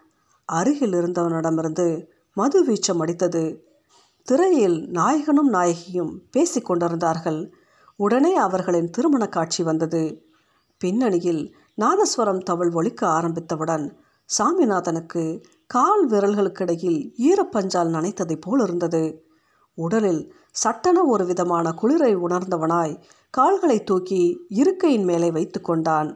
அருகில் 0.45 0.93
இருந்தவனிடமிருந்து 0.93 2.07
மது 2.35 2.65
வீச்சம் 2.65 2.99
அடித்தது. 2.99 3.70
திரையில் 4.27 4.89
நாயகனும் 4.91 5.53
நாயகியும் 5.53 6.13
பேசிக்கொண்டிருந்தார்கள் 6.33 7.51
உடனே 7.97 8.35
அவர்களின் 8.37 8.91
திருமண 8.91 9.27
காட்சி 9.27 9.63
வந்தது. 9.63 10.03
பின்னணியில் 10.81 11.55
நாதஸ்வரம் 11.75 12.43
தவள் 12.43 12.71
ஒழிக்க 12.71 13.07
ஆரம்பித்தவுடன் 13.07 13.87
சாமிநாதனுக்கு 14.39 15.43
கால் 15.67 16.09
விரல்களுக்கிடையில் 16.09 17.01
ஈரப்பஞ்சால் 17.29 17.91
நனைத்ததைப் 17.91 18.41
போல் 18.41 18.63
இருந்தது 18.63 19.03
உடலில் 19.79 20.23
சட்டென 20.51 21.05
ஒரு 21.05 21.25
விதமான 21.25 21.73
குளிரை 21.83 22.13
உணர்ந்தவனாய் 22.17 22.95
கால்களை 23.31 23.85
தூக்கி 23.85 24.23
இருக்கையின் 24.49 25.05
மேலே 25.05 25.31
வைத்து 25.31 25.61
கொண்டான். 25.61 26.11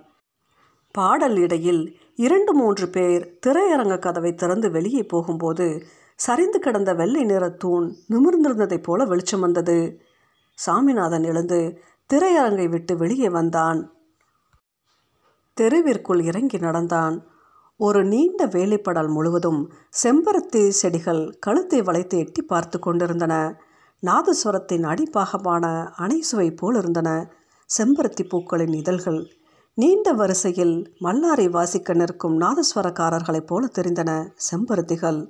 பாடல் 0.95 1.37
இடையில் 1.37 1.83
இரண்டு 2.17 2.55
மூன்று 2.55 2.89
பேர் 2.89 3.39
திரையரங்க 3.47 3.99
கதவை 3.99 4.35
திறந்து 4.35 4.71
வெளியே 4.71 5.03
போகும்போது 5.05 5.69
சரிந்து 6.15 6.59
கிடந்த 6.59 6.95
வெள்ளை 6.95 7.25
நிற 7.25 7.49
தூண் 7.49 7.97
நிமிர்ந்திருந்ததைப் 8.09 8.83
போல 8.83 9.05
வெளிச்சம் 9.05 9.41
வந்தது. 9.41 10.01
சாமிநாதன் 10.55 11.25
எழுந்து 11.25 11.79
திரையரங்கை 12.15 12.69
விட்டு 12.69 12.97
வெளியே 12.97 13.29
வந்தான். 13.29 13.93
தெருவிற்குள் 15.61 16.23
இறங்கி 16.23 16.59
நடந்தான். 16.59 17.27
ஒரு 17.77 18.05
நீண்ட 18.05 18.47
வேலைப்படல் 18.47 19.09
முழுவதும் 19.09 19.73
செம்பருத்தி 20.03 20.69
செடிகள் 20.69 21.37
கழுத்தை 21.41 21.83
வளைத்து 21.83 22.19
எட்டி 22.19 22.43
பார்த்து 22.43 22.79
கொண்டிருந்தன. 22.79 23.61
நாதஸ்வரத்தின் 24.07 24.85
அடிப்பாகமான 24.85 25.91
அணைசுவை 25.99 26.57
போல் 26.57 26.77
இருந்தன. 26.77 27.33
செம்பருத்தி 27.79 28.29
பூக்களின் 28.29 28.73
இதழ்கள் 28.73 29.37
நீண்ட 29.75 30.13
வரிசையில் 30.13 30.93
மல்லாரை 31.01 31.51
வாசிக்க 31.51 31.95
நிற்கும் 31.95 32.41
நாதஸ்வரக்காரர்களைப் 32.41 33.47
போல 33.47 33.67
தெரிந்தன. 33.67 34.31
செம்பருத்திகள் 34.51 35.29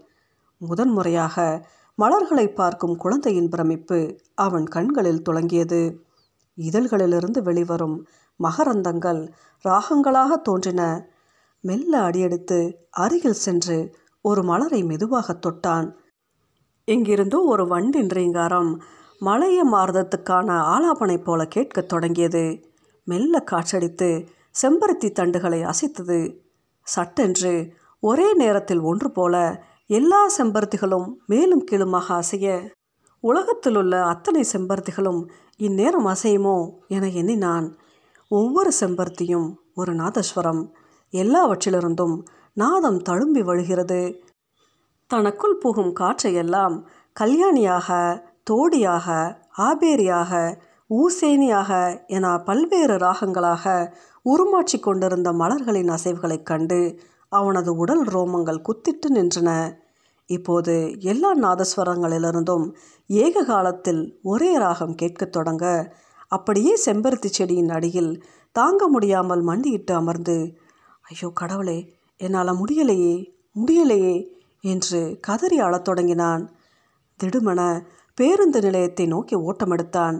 முதன்முறையாக 0.58 1.66
மலர்களை 1.94 2.48
பார்க்கும் 2.48 2.96
குழந்தையின் 2.96 3.48
பிரமிப்பு 3.48 4.20
அவன் 4.34 4.64
கண்களில் 4.64 5.22
துளங்கியது. 5.28 5.96
இதழ்களிலிருந்து 6.56 7.42
வெளிவரும் 7.42 8.06
மகரந்தங்கள் 8.42 9.32
ராகங்களாக 9.64 10.26
தோன்றின. 10.42 11.08
மெல்ல 11.60 12.00
அடியெடுத்து 12.00 12.86
அருகில் 12.90 13.32
சென்று 13.32 13.96
ஒரு 14.20 14.42
மலரை 14.42 14.84
மெதுவாக 14.84 15.38
தொட்டான். 15.46 15.92
எங்கிருந்தோ 16.84 17.38
ஒரு 17.38 17.66
வண்டின் 17.66 18.08
ரீங்காரம் 18.08 18.82
மலைய 19.18 19.66
மாறுதத்துக்கான 19.66 20.50
ஆலாபனை 20.50 21.22
போல 21.22 21.46
கேட்கத் 21.46 21.88
தொடங்கியது. 21.88 22.72
மெல்ல 23.04 23.44
காற்றடித்து 23.50 24.26
செம்பருத்தி 24.62 25.12
தண்டுகளை 25.12 25.60
அசைத்தது. 25.62 26.36
சட்டென்று 26.82 27.74
ஒரே 28.00 28.34
நேரத்தில் 28.34 28.80
ஒன்று 28.80 29.10
போல 29.10 29.64
எல்லா 29.90 30.30
செம்பருத்திகளும் 30.38 31.08
மேலும் 31.26 31.64
கீழுமாக 31.70 32.14
அசைய 32.14 32.72
உலகத்தில் 33.20 33.76
உள்ள 33.76 34.04
அத்தனை 34.04 34.44
செம்பருத்திகளும் 34.52 35.20
இந்நேரம் 35.56 36.06
அசையுமோ 36.06 36.70
என 36.88 37.08
எண்ணினான். 37.08 37.66
ஒவ்வொரு 38.28 38.70
செம்பருத்தியும் 38.80 39.54
ஒரு 39.74 39.92
நாதஸ்வரம். 39.94 40.62
எல்லாவற்றிலிருந்தும் 41.12 42.16
நாதம் 42.54 43.00
தழும்பி 43.02 43.42
வழுகிறது. 43.44 44.22
தனக்குள் 45.06 45.58
புகும் 45.58 45.92
காற்றையெல்லாம் 45.92 46.76
கல்யாணியாக 47.20 47.88
தோடியாக 48.50 49.36
ஆபேரியாக 49.58 50.32
ஊசேனியாக 50.90 51.70
என 52.06 52.38
பல்வேறு 52.38 52.96
ராகங்களாக 52.96 53.92
உருமாற்றி 54.24 54.80
கொண்டிருந்த 54.80 55.32
மலர்களின் 55.32 55.88
அசைவுகளைக் 55.88 56.42
கண்டு 56.42 56.80
அவனது 57.40 57.70
உடல் 57.76 58.04
ரோமங்கள் 58.06 58.64
குத்திட்டு 58.68 59.08
நின்றன. 59.14 59.50
இப்போது 60.30 60.74
எல்லா 61.04 61.30
நாதஸ்வரங்களிலிருந்தும் 61.36 62.66
ஏக 63.10 63.42
காலத்தில் 63.44 64.02
ஒரே 64.22 64.50
ராகம் 64.58 64.94
கேட்கத் 64.94 65.32
தொடங்க 65.32 65.64
அப்படியே 66.28 66.72
செம்பருத்தி 66.86 67.30
செடியின் 67.30 67.68
அடியில் 67.68 68.12
தாங்க 68.56 68.82
முடியாமல் 68.88 69.42
மண்டியிட்டு 69.42 69.92
அமர்ந்து 69.94 70.36
ஐயோ 71.04 71.28
கடவுளே 71.34 71.78
என்னால் 72.20 72.58
முடியலையே 72.60 73.16
முடியலையே 73.56 74.16
என்று 74.64 75.00
கதறி 75.20 75.58
அழத் 75.58 75.86
தொடங்கினான். 75.88 76.44
திடுமென 77.20 77.60
பேருந்து 78.18 78.60
நிலையத்தை 78.60 79.04
நோக்கி 79.06 79.36
ஓட்டமெடுத்தான். 79.38 80.16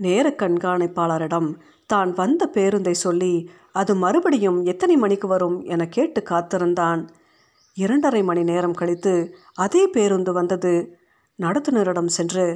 நேர 0.00 0.26
கண்காணிப்பாளரிடம் 0.42 1.50
தான் 1.90 2.10
வந்த 2.12 2.42
பேருந்தை 2.54 2.94
சொல்லி 3.04 3.32
அது 3.76 3.92
மறுபடியும் 3.94 4.58
எத்தனை 4.64 4.96
மணிக்கு 4.96 5.28
வரும் 5.28 5.56
என 5.64 5.86
கேட்டு 5.86 6.20
காத்திருந்தான். 6.22 7.00
இரண்டரை 7.76 8.22
மணி 8.22 8.42
நேரம் 8.42 8.78
கழித்து 8.80 9.14
அதே 9.54 9.82
பேருந்து 9.86 10.32
வந்தது. 10.32 10.74
நடத்துனரிடம் 11.38 12.14
சென்று 12.16 12.46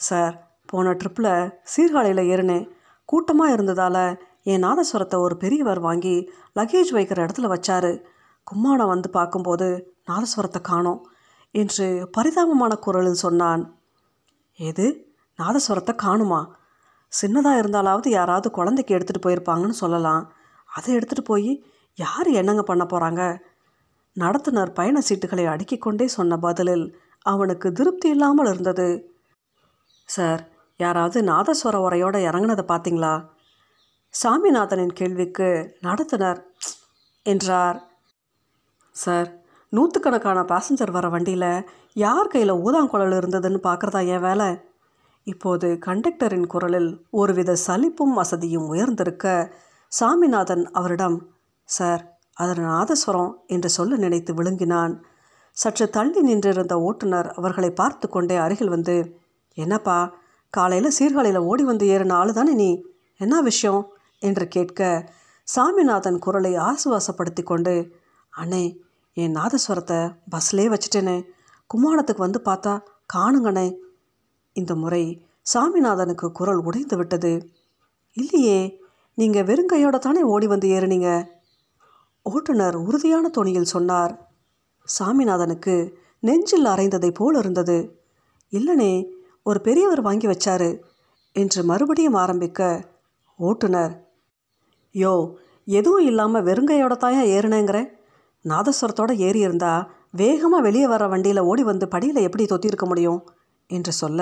சார் 0.00 0.36
போன 0.66 0.92
ட்ரிப்பில் 0.92 1.34
சீர்காழியில் 1.72 2.28
ஏறினேன். 2.32 2.66
கூட்டமாக 3.08 3.52
இருந்ததால் 3.52 4.04
என் 4.42 4.64
நாதஸ்வரத்தை 4.64 5.18
ஒரு 5.18 5.34
பெரியவர் 5.36 5.80
வாங்கி 5.80 6.14
லக்கேஜ் 6.58 6.90
வைக்கிற 6.92 7.18
இடத்துல 7.24 7.48
வச்சாரு. 7.54 7.92
கும்மாடம் 8.46 8.92
வந்து 8.94 9.08
பார்க்கும்போது 9.10 9.68
நாதஸ்வரத்தை 10.10 10.60
காணோம் 10.60 11.00
என்று 11.54 11.86
பரிதாபமான 12.16 12.72
குரலில் 12.76 13.22
சொன்னான். 13.24 13.62
எது? 14.58 14.86
நாதஸ்வரத்தை 15.38 15.94
காணுமா? 15.94 16.40
சின்னதாக 17.12 17.60
இருந்தாலாவது 17.60 18.08
யாராவது 18.08 18.48
குழந்தைக்கு 18.50 18.92
எடுத்துகிட்டு 18.96 19.26
போயிருப்பாங்கன்னு 19.26 19.80
சொல்லலாம். 19.82 20.22
அதை 20.72 20.90
எடுத்துகிட்டு 20.96 21.24
போய் 21.24 21.50
யார் 21.98 22.28
என்னங்க 22.40 22.62
பண்ண 22.62 22.84
போகிறாங்க 22.84 23.22
நடத்துனர் 24.16 24.70
பயண 24.70 24.98
சீட்டுகளை 25.08 25.44
அடுக்கிக்கொண்டே 25.46 26.06
சொன்ன 26.16 26.36
பதிலில் 26.36 26.86
அவனுக்கு 27.26 27.68
திருப்தி 27.72 28.08
இல்லாமல் 28.08 28.46
இருந்தது. 28.46 28.88
சார் 30.08 30.42
யாராவது 30.80 31.18
நாதஸ்வர 31.22 31.76
உரையோடு 31.86 32.18
இறங்குனதை 32.28 32.64
பார்த்தீங்களா 32.68 33.14
சாமிநாதனின் 34.14 34.96
கேள்விக்கு 34.98 35.48
நடத்துனர் 35.80 36.40
என்றார். 37.26 37.78
சார் 38.96 39.28
நூற்றுக்கணக்கான 39.72 40.40
பேசஞ்சர் 40.52 40.94
வர 40.96 41.06
வண்டியில் 41.08 41.52
யார் 41.96 42.30
கையில் 42.32 42.60
ஊதாங்குழல் 42.64 43.16
இருந்ததுன்னு 43.20 43.60
பார்க்குறதா 43.68 44.00
என் 44.06 44.24
வேலை? 44.26 44.48
இப்போது 45.26 45.68
கண்டக்டரின் 45.86 46.46
குரலில் 46.46 46.90
ஒருவித 47.20 47.56
சலிப்பும் 47.66 48.14
வசதியும் 48.14 48.66
உயர்ந்திருக்க 48.72 49.26
சாமிநாதன் 50.00 50.70
அவரிடம் 50.70 51.30
சார் 51.64 52.18
அதன் 52.32 52.64
நாதஸ்வரம் 52.64 53.32
என்று 53.46 53.68
சொல்ல 53.68 53.96
நினைத்து 53.96 54.34
விழுங்கினான். 54.34 55.02
சற்று 55.52 55.90
தள்ளி 55.90 56.20
நின்றிருந்த 56.20 56.80
ஓட்டுநர் 56.80 57.32
அவர்களை 57.32 57.70
பார்த்து 57.70 58.08
கொண்டே 58.08 58.36
அருகில் 58.36 58.68
வந்து 58.68 59.20
என்னப்பா 59.54 60.14
காலையில் 60.50 60.92
சீர்காழியில் 60.98 61.36
ஓடி 61.36 61.64
வந்து 61.64 61.86
ஏறின 61.86 62.12
ஆளு 62.12 62.32
தானே 62.32 62.52
நீ? 62.52 62.84
என்ன 63.16 63.40
விஷயம்? 63.40 63.92
என்று 64.18 64.48
கேட்க 64.48 65.12
சாமிநாதன் 65.44 66.18
குரலை 66.18 66.56
ஆசுவாசப்படுத்தி 66.56 67.42
கொண்டு 67.42 67.96
அண்ணே 68.36 68.78
என் 69.12 69.34
நாதஸ்வரத்தை 69.34 70.14
பஸ்லே 70.30 70.74
வச்சுட்டேனே. 70.74 71.24
கும்மாணத்துக்கு 71.74 72.16
வந்து 72.16 72.42
பார்த்தா 72.44 72.80
காணுங்கண்ணே. 73.14 73.76
இந்த 74.52 74.74
முறை 74.74 75.26
சாமிநாதனுக்கு 75.54 76.32
குரல் 76.32 76.56
உடைந்து 76.56 76.96
விட்டது. 76.96 77.48
இல்லையே 78.12 78.81
நீங்கள் 79.18 79.44
வெறுங்கையோட 79.44 79.98
தானே 79.98 80.22
ஓடி 80.22 80.46
வந்து 80.46 80.68
ஏறுனீங்க? 80.68 81.08
ஓட்டுநர் 82.26 82.76
உறுதியான 82.76 83.30
தொனியில் 83.36 83.72
சொன்னார். 83.72 84.12
சாமிநாதனுக்கு 84.88 85.74
நெஞ்சில் 86.20 86.64
அரைந்ததைப் 86.64 87.14
போல் 87.14 87.36
இருந்தது. 87.36 87.76
இல்லனே 88.52 88.92
ஒரு 89.42 89.60
பெரியவர் 89.60 90.00
வாங்கி 90.00 90.26
வச்சாரு 90.26 90.70
என்று 91.36 91.60
மறுபடியும் 91.64 92.14
ஆரம்பிக்க 92.14 92.60
ஓட்டுநர் 93.38 93.94
யோ 94.94 95.12
எதுவும் 95.68 96.06
இல்லாமல் 96.06 96.44
வெறுங்கையோட 96.44 96.94
தாயா 97.04 97.22
ஏறினேங்கிறேன் 97.34 97.88
நாதஸ்வரத்தோட 98.44 99.12
ஏறி 99.18 99.38
இருந்தால் 99.38 99.86
வேகமாக 100.10 100.62
வெளியே 100.62 100.86
வர 100.86 101.02
வண்டியில் 101.06 101.40
ஓடி 101.40 101.62
வந்து 101.62 101.88
படியில் 101.88 102.24
எப்படி 102.24 102.44
தொத்தியிருக்க 102.44 102.86
முடியும்? 102.86 103.20
என்று 103.70 103.92
சொல்ல 103.92 104.20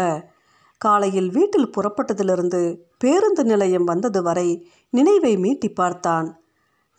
காலையில் 0.81 1.31
வீட்டில் 1.31 1.73
புறப்பட்டதிலிருந்து 1.77 2.81
பேருந்து 2.99 3.45
நிலையம் 3.45 3.85
வந்தது 3.85 4.23
வரை 4.23 4.71
நினைவை 4.91 5.37
மீட்டி 5.37 5.75
பார்த்தான். 5.75 6.43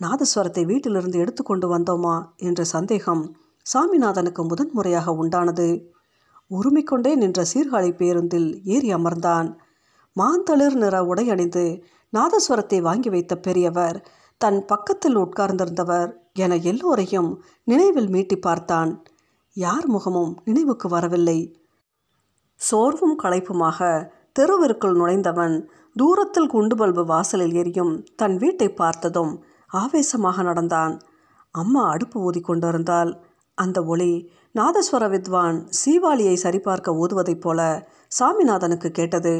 நாதஸ்வரத்தை 0.01 0.65
வீட்டிலிருந்து 0.65 1.19
எடுத்துக்கொண்டு 1.19 1.77
வந்தோமா? 1.77 2.25
என்ற 2.37 2.63
சந்தேகம் 2.63 3.35
சாமிநாதனுக்கு 3.73 4.47
முதன்முறையாக 4.47 5.11
உண்டானது. 5.11 5.89
உருமிக்கொண்டே 6.51 7.15
நின்ற 7.15 7.45
சீர்காழி 7.53 7.95
பேருந்தில் 7.95 8.61
ஏறி 8.63 8.93
அமர்ந்தான். 8.93 9.55
மாந்தளிர் 10.13 10.75
நிற 10.75 11.05
உடை 11.05 11.29
அணிந்து 11.29 11.83
நாதஸ்வரத்தை 12.13 12.81
வாங்கி 12.81 13.09
வைத்த 13.09 13.35
பெரியவர் 13.35 14.07
தன் 14.37 14.65
பக்கத்தில் 14.65 15.15
உட்கார்ந்திருந்தவர் 15.15 16.09
என 16.33 16.55
எல்லோரையும் 16.55 17.43
நினைவில் 17.63 18.07
மீட்டி 18.07 18.35
பார்த்தான். 18.35 19.03
யார் 19.53 19.87
முகமும் 19.87 20.41
நினைவுக்கு 20.45 20.89
வரவில்லை. 20.89 21.60
சோர்வும் 22.61 23.15
களைப்புமாக 23.23 23.79
தெருவிற்குள் 24.39 24.97
நுழைந்தவன் 24.99 25.55
தூரத்தில் 25.95 26.51
குண்டு 26.53 26.75
பல்பு 26.75 27.03
வாசலில் 27.05 27.55
எரியும் 27.61 27.93
தன் 28.15 28.35
வீட்டை 28.37 28.67
பார்த்ததும் 28.71 29.31
ஆவேசமாக 29.71 30.43
நடந்தான். 30.43 30.93
அம்மா 31.55 31.81
அடுப்பு 31.89 32.17
ஊதி 32.21 32.41
கொண்டிருந்தால் 32.41 33.11
அந்த 33.57 33.77
ஒளி 33.83 34.11
நாதஸ்வர 34.55 35.03
வித்வான் 35.09 35.57
சீவாளியை 35.79 36.35
சரிபார்க்க 36.43 36.99
ஊதுவதைப் 37.01 37.43
போல 37.43 37.59
சாமிநாதனுக்கு 38.19 38.89
கேட்டது. 38.99 39.35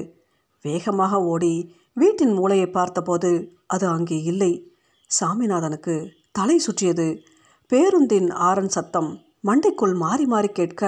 வேகமாக 0.66 1.22
ஓடி 1.34 1.54
வீட்டின் 1.94 2.34
மூளையை 2.34 2.68
பார்த்தபோது 2.70 3.32
அது 3.68 3.86
அங்கே 3.88 4.18
இல்லை. 4.32 4.52
சாமிநாதனுக்கு 5.10 5.96
தலை 6.32 6.58
சுற்றியது. 6.58 7.08
பேருந்தின் 7.72 8.30
ஆரன் 8.48 8.74
சத்தம் 8.76 9.10
மண்டைக்குள் 9.48 9.96
மாறி 9.96 10.26
மாறி 10.26 10.50
கேட்க 10.60 10.84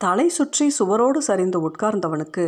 தலை 0.00 0.26
சுற்றி 0.28 0.66
சுவரோடு 0.78 1.18
சரிந்து 1.18 1.58
உட்கார்ந்தவனுக்கு 1.68 2.44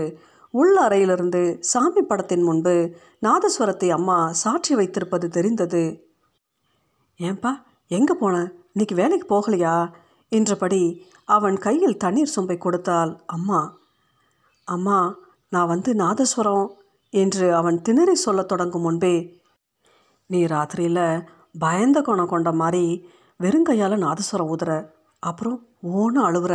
உள் 0.54 0.76
அறையிலிருந்து 0.76 1.42
சாமி 1.62 2.02
படத்தின் 2.02 2.42
முன்பு 2.42 2.74
நாதஸ்வரத்தை 3.22 3.88
அம்மா 3.88 4.16
சாட்சி 4.32 4.74
வைத்திருப்பது 4.74 5.28
தெரிந்தது. 5.28 5.84
ஏன்பா 7.20 7.52
எங்கே 7.90 8.14
போன? 8.14 8.36
இன்னைக்கு 8.72 8.94
வேலைக்கு 8.94 9.26
போகலையா? 9.34 9.74
என்றபடி 10.32 10.82
அவன் 11.24 11.56
கையில் 11.58 11.96
தண்ணீர் 11.96 12.34
சொம்பை 12.36 12.56
கொடுத்தாள் 12.58 13.12
அம்மா. 13.26 13.60
அம்மா 14.68 14.98
நான் 15.48 15.66
வந்து 15.66 15.90
நாதஸ்வரம் 15.94 16.66
என்று 17.12 17.46
அவன் 17.54 17.78
திணறி 17.82 18.14
சொல்லத் 18.14 18.48
தொடங்கும் 18.48 18.82
முன்பே 18.82 19.16
நீ 20.30 20.40
ராத்திரியில் 20.46 21.06
பயந்த 21.58 21.98
குணம் 22.00 22.26
கொண்ட 22.26 22.50
மாதிரி 22.52 22.84
வெறுங்கையால் 23.40 24.04
நாதஸ்வரம் 24.04 24.50
ஊதுற 24.52 24.72
அப்புறம் 25.22 25.58
ஓன்னு 25.94 26.20
அழுவுற 26.28 26.54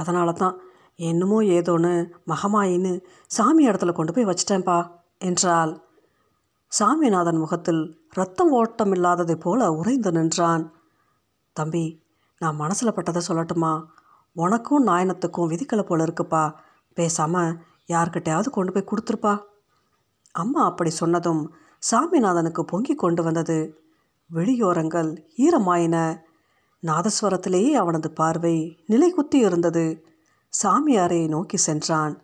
அதனால 0.00 0.32
தான் 0.32 0.56
என்னமோ 0.98 1.38
ஏதோன்னு 1.56 1.92
மகமாயின்னு 2.26 2.92
சாமி 3.26 3.62
இடத்துல 3.68 3.92
கொண்டு 3.92 4.12
போய் 4.12 4.28
வச்சிட்டேன்ப்பா 4.30 4.78
என்றாள். 5.18 5.72
சாமிநாதன் 6.72 7.38
முகத்தில் 7.38 7.82
ரத்தம் 8.10 8.50
ஓட்டம் 8.50 8.92
இல்லாததை 8.92 9.36
போல 9.36 9.68
உறைந்து 9.72 10.10
நின்றான். 10.12 10.64
தம்பி 11.56 11.84
நான் 12.40 12.56
மனசில் 12.56 12.96
பட்டதை 12.96 13.20
சொல்லட்டுமா? 13.28 13.72
உனக்கும் 14.36 14.86
நாயனத்துக்கும் 14.86 15.50
விதிக்கலை 15.52 15.82
போல 15.82 16.04
இருக்குப்பா. 16.04 16.44
பேசாமல் 16.96 17.52
யார்கிட்டையாவது 17.88 18.48
கொண்டு 18.50 18.72
போய் 18.72 18.90
கொடுத்துருப்பா. 18.90 19.34
அம்மா 20.34 20.62
அப்படி 20.64 20.90
சொன்னதும் 20.90 21.42
சாமிநாதனுக்கு 21.82 22.62
பொங்கி 22.62 22.94
கொண்டு 22.94 23.22
வந்தது. 23.22 23.58
வெளியோரங்கள் 24.30 25.10
ஈரமாயின. 25.36 25.96
நாதஸ்வரத்திலேயே 26.82 27.70
அவனது 27.70 28.10
பார்வை 28.10 28.84
நிலைகுத்தி 28.88 29.34
இருந்தது. 29.34 30.06
சாமியாரை 30.62 31.28
நோக்கி 31.28 31.56
சென்றான். 31.56 32.22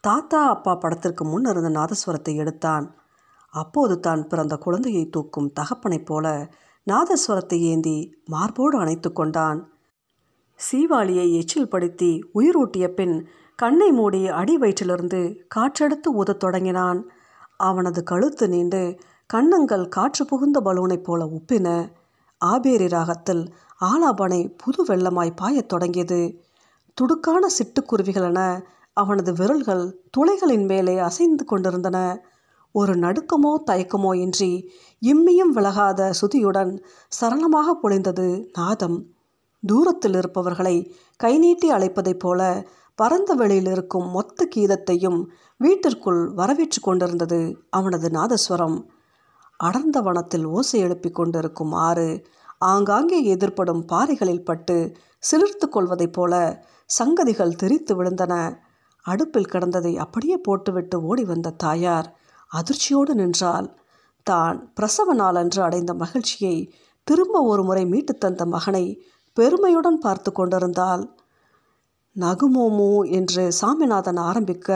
தாத்தா 0.00 0.48
அப்பா 0.48 0.74
படத்திற்கு 0.74 1.24
முன் 1.24 1.44
இருந்த 1.44 1.68
நாதஸ்வரத்தை 1.68 2.34
எடுத்தான். 2.34 2.94
அப்போது 3.50 4.00
தான் 4.00 4.26
பிறந்த 4.26 4.56
குழந்தையை 4.56 5.08
தூக்கும் 5.08 5.52
தகப்பனைப் 5.52 6.06
போல 6.06 6.50
நாதஸ்வரத்தை 6.86 7.58
ஏந்தி 7.58 8.16
மார்போடு 8.24 8.78
அணைத்து 8.78 9.12
கொண்டான். 9.12 9.72
சீவாளியை 10.58 11.32
எச்சில் 11.32 11.68
படுத்தி 11.68 12.30
உயிரூட்டிய 12.34 12.88
பின் 12.88 13.28
கண்ணை 13.56 13.92
மூடி 13.92 14.28
அடி 14.28 14.58
வயிற்றிலிருந்து 14.58 15.40
காற்றெடுத்து 15.54 16.08
ஊதத் 16.12 16.38
தொடங்கினான். 16.38 17.10
அவனது 17.56 18.02
கழுத்து 18.02 18.48
நீண்டு 18.48 18.98
கண்ணங்கள் 19.26 19.88
காற்று 19.88 20.24
புகுந்த 20.24 20.60
பலூனைப் 20.60 21.04
போல 21.04 21.24
உப்பின. 21.24 21.92
ஆபேரி 22.38 22.88
ராகத்தில் 22.88 23.54
ஆலாபனை 23.84 24.54
புது 24.56 24.84
வெள்ளமாய் 24.84 25.36
பாயத் 25.42 25.68
தொடங்கியது. 25.68 26.20
துடுக்கான 26.96 27.46
சிட்டுக்குருவிகளென 27.58 28.62
அவனது 28.92 29.32
விரல்கள் 29.32 29.84
துளைகளின் 30.16 30.66
மேலே 30.66 30.98
அசைந்து 30.98 31.44
கொண்டிருந்தன. 31.44 31.98
ஒரு 32.72 32.94
நடுக்கமோ 32.94 33.52
தயக்கமோ 33.66 34.14
இன்றி 34.14 34.70
இம்மியும் 35.02 35.52
விலகாத 35.52 36.10
சுதியுடன் 36.20 36.78
சரளமாக 37.08 37.76
பொழிந்தது 37.82 38.44
நாதம். 38.52 39.06
தூரத்தில் 39.66 40.14
இருப்பவர்களை 40.14 40.76
கை 41.16 41.38
நீட்டி 41.38 41.70
அழைப்பதைப் 41.70 42.18
போல 42.18 42.66
பரந்த 42.94 43.34
வெளியில் 43.34 43.66
இருக்கும் 43.66 44.08
மொத்த 44.10 44.48
கீதத்தையும் 44.56 45.26
வீட்டிற்குள் 45.56 46.32
வரவேற்று 46.32 46.80
கொண்டிருந்தது 46.80 47.40
அவனது 47.70 48.08
நாதஸ்வரம். 48.08 48.84
அடர்ந்த 49.56 50.00
வனத்தில் 50.00 50.44
ஓசை 50.44 50.80
எழுப்பிக் 50.80 51.14
கொண்டிருக்கும் 51.14 51.72
ஆறு 51.72 52.24
ஆங்காங்கே 52.70 53.18
எதிர்ப்படும் 53.34 53.82
பாறைகளில் 53.86 54.44
பட்டு 54.44 54.76
சிலிர்த்து 55.22 55.66
கொள்வதைப் 55.68 56.12
போல 56.12 56.34
சங்கதிகள் 56.90 57.58
தெரித்து 57.62 57.92
விழுந்தன. 57.98 58.34
அடுப்பில் 59.06 59.52
கிடந்ததை 59.52 59.92
அப்படியே 59.96 60.36
போட்டுவிட்டு 60.36 60.96
ஓடி 61.02 61.24
வந்த 61.24 61.54
தாயார் 61.56 62.08
அதிர்ச்சியோடு 62.50 63.12
நின்றாள். 63.14 63.68
தான் 64.26 64.58
பிரசவ 64.74 65.14
நாளன்று 65.14 65.60
அடைந்த 65.62 65.92
மகிழ்ச்சியை 65.94 66.56
திரும்ப 67.06 67.36
ஒரு 67.42 67.62
முறை 67.64 67.84
மீட்டு 67.86 68.14
தந்த 68.14 68.42
மகனை 68.46 68.84
பெருமையுடன் 69.36 69.98
பார்த்து 69.98 70.30
கொண்டிருந்தாள். 70.32 71.02
நகுமோமு 72.16 72.90
என்று 73.10 73.44
சாமிநாதன் 73.60 74.20
ஆரம்பிக்க 74.20 74.68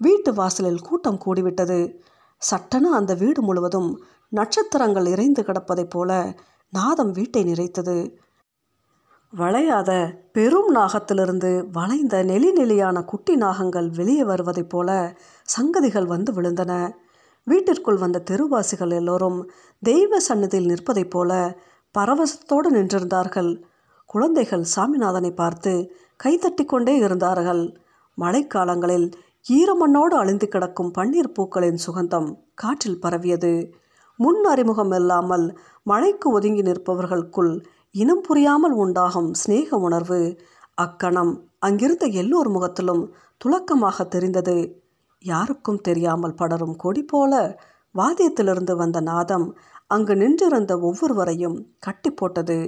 வீட்டு 0.00 0.30
வாசலில் 0.34 0.84
கூட்டம் 0.86 1.22
கூடிவிட்டது. 1.24 1.80
சட்டென 2.42 2.92
அந்த 2.98 3.12
வீடு 3.14 3.40
முழுவதும் 3.42 3.90
நட்சத்திரங்கள் 4.32 5.06
இறைந்து 5.06 5.42
கிடப்பதைப் 5.42 5.90
போல 5.90 6.10
நாதம் 6.72 7.12
வீட்டை 7.12 7.44
நிறைத்தது. 7.44 8.14
வளையாத 9.36 9.90
பெரும் 10.32 10.74
நாகத்திலிருந்து 10.74 11.66
வளைந்த 11.72 12.24
நெலி 12.24 12.52
நெலியான 12.52 13.04
குட்டி 13.04 13.34
நாகங்கள் 13.36 13.88
வெளியே 13.90 14.24
வருவதைப் 14.24 14.68
போல 14.68 15.16
சங்கதிகள் 15.44 16.06
வந்து 16.06 16.32
விழுந்தன. 16.32 16.92
வீட்டிற்குள் 17.44 17.96
வந்த 17.96 18.22
தெருவாசிகள் 18.30 18.92
எல்லோரும் 18.92 19.50
தெய்வ 19.78 20.20
சன்னதியில் 20.20 20.66
நிற்பதைப் 20.66 21.10
போல 21.10 21.58
பரவசத்தோடு 21.98 22.70
நின்றிருந்தார்கள். 22.70 23.62
குழந்தைகள் 24.06 24.64
சாமிநாதனை 24.76 25.34
பார்த்து 25.34 25.92
கைத்தட்டி 26.24 26.64
கொண்டே 26.64 26.96
இருந்தார்கள். 26.96 27.80
மழைக்காலங்களில் 28.18 29.12
ஈரமண்ணோடு 29.48 30.14
அழிந்து 30.14 30.48
கிடக்கும் 30.48 30.92
பன்னீர் 30.98 31.34
பூக்களின் 31.34 31.78
சுகந்தம் 31.86 32.36
காற்றில் 32.54 33.00
பரவியது. 33.00 33.72
முன் 34.16 34.44
அறிமுகம் 34.44 34.92
இல்லாமல் 34.92 35.58
மழைக்கு 35.86 36.30
ஒதுங்கி 36.30 36.62
நிற்பவர்களுக்குள் 36.62 37.64
இனம் 37.90 38.20
புரியாமல் 38.20 38.72
உண்டாகும் 38.72 39.34
சிநேக 39.34 39.76
உணர்வு. 39.76 40.38
அக்கணம் 40.74 41.32
அங்கிருந்த 41.58 42.06
எல்லோர் 42.06 42.48
முகத்திலும் 42.48 43.14
துலக்கமாக 43.40 44.06
தெரிந்தது. 44.08 44.82
யாருக்கும் 45.24 45.80
தெரியாமல் 45.80 46.34
படரும் 46.34 46.76
கொடி 46.76 47.02
போல 47.02 47.58
வாத்தியத்திலிருந்து 47.94 48.76
வந்த 48.76 49.00
நாதம் 49.00 49.46
அங்கு 49.86 50.16
நின்றிருந்த 50.16 50.78
ஒவ்வொருவரையும் 50.78 51.56
கட்டி 51.78 52.10
போட்டது. 52.10 52.58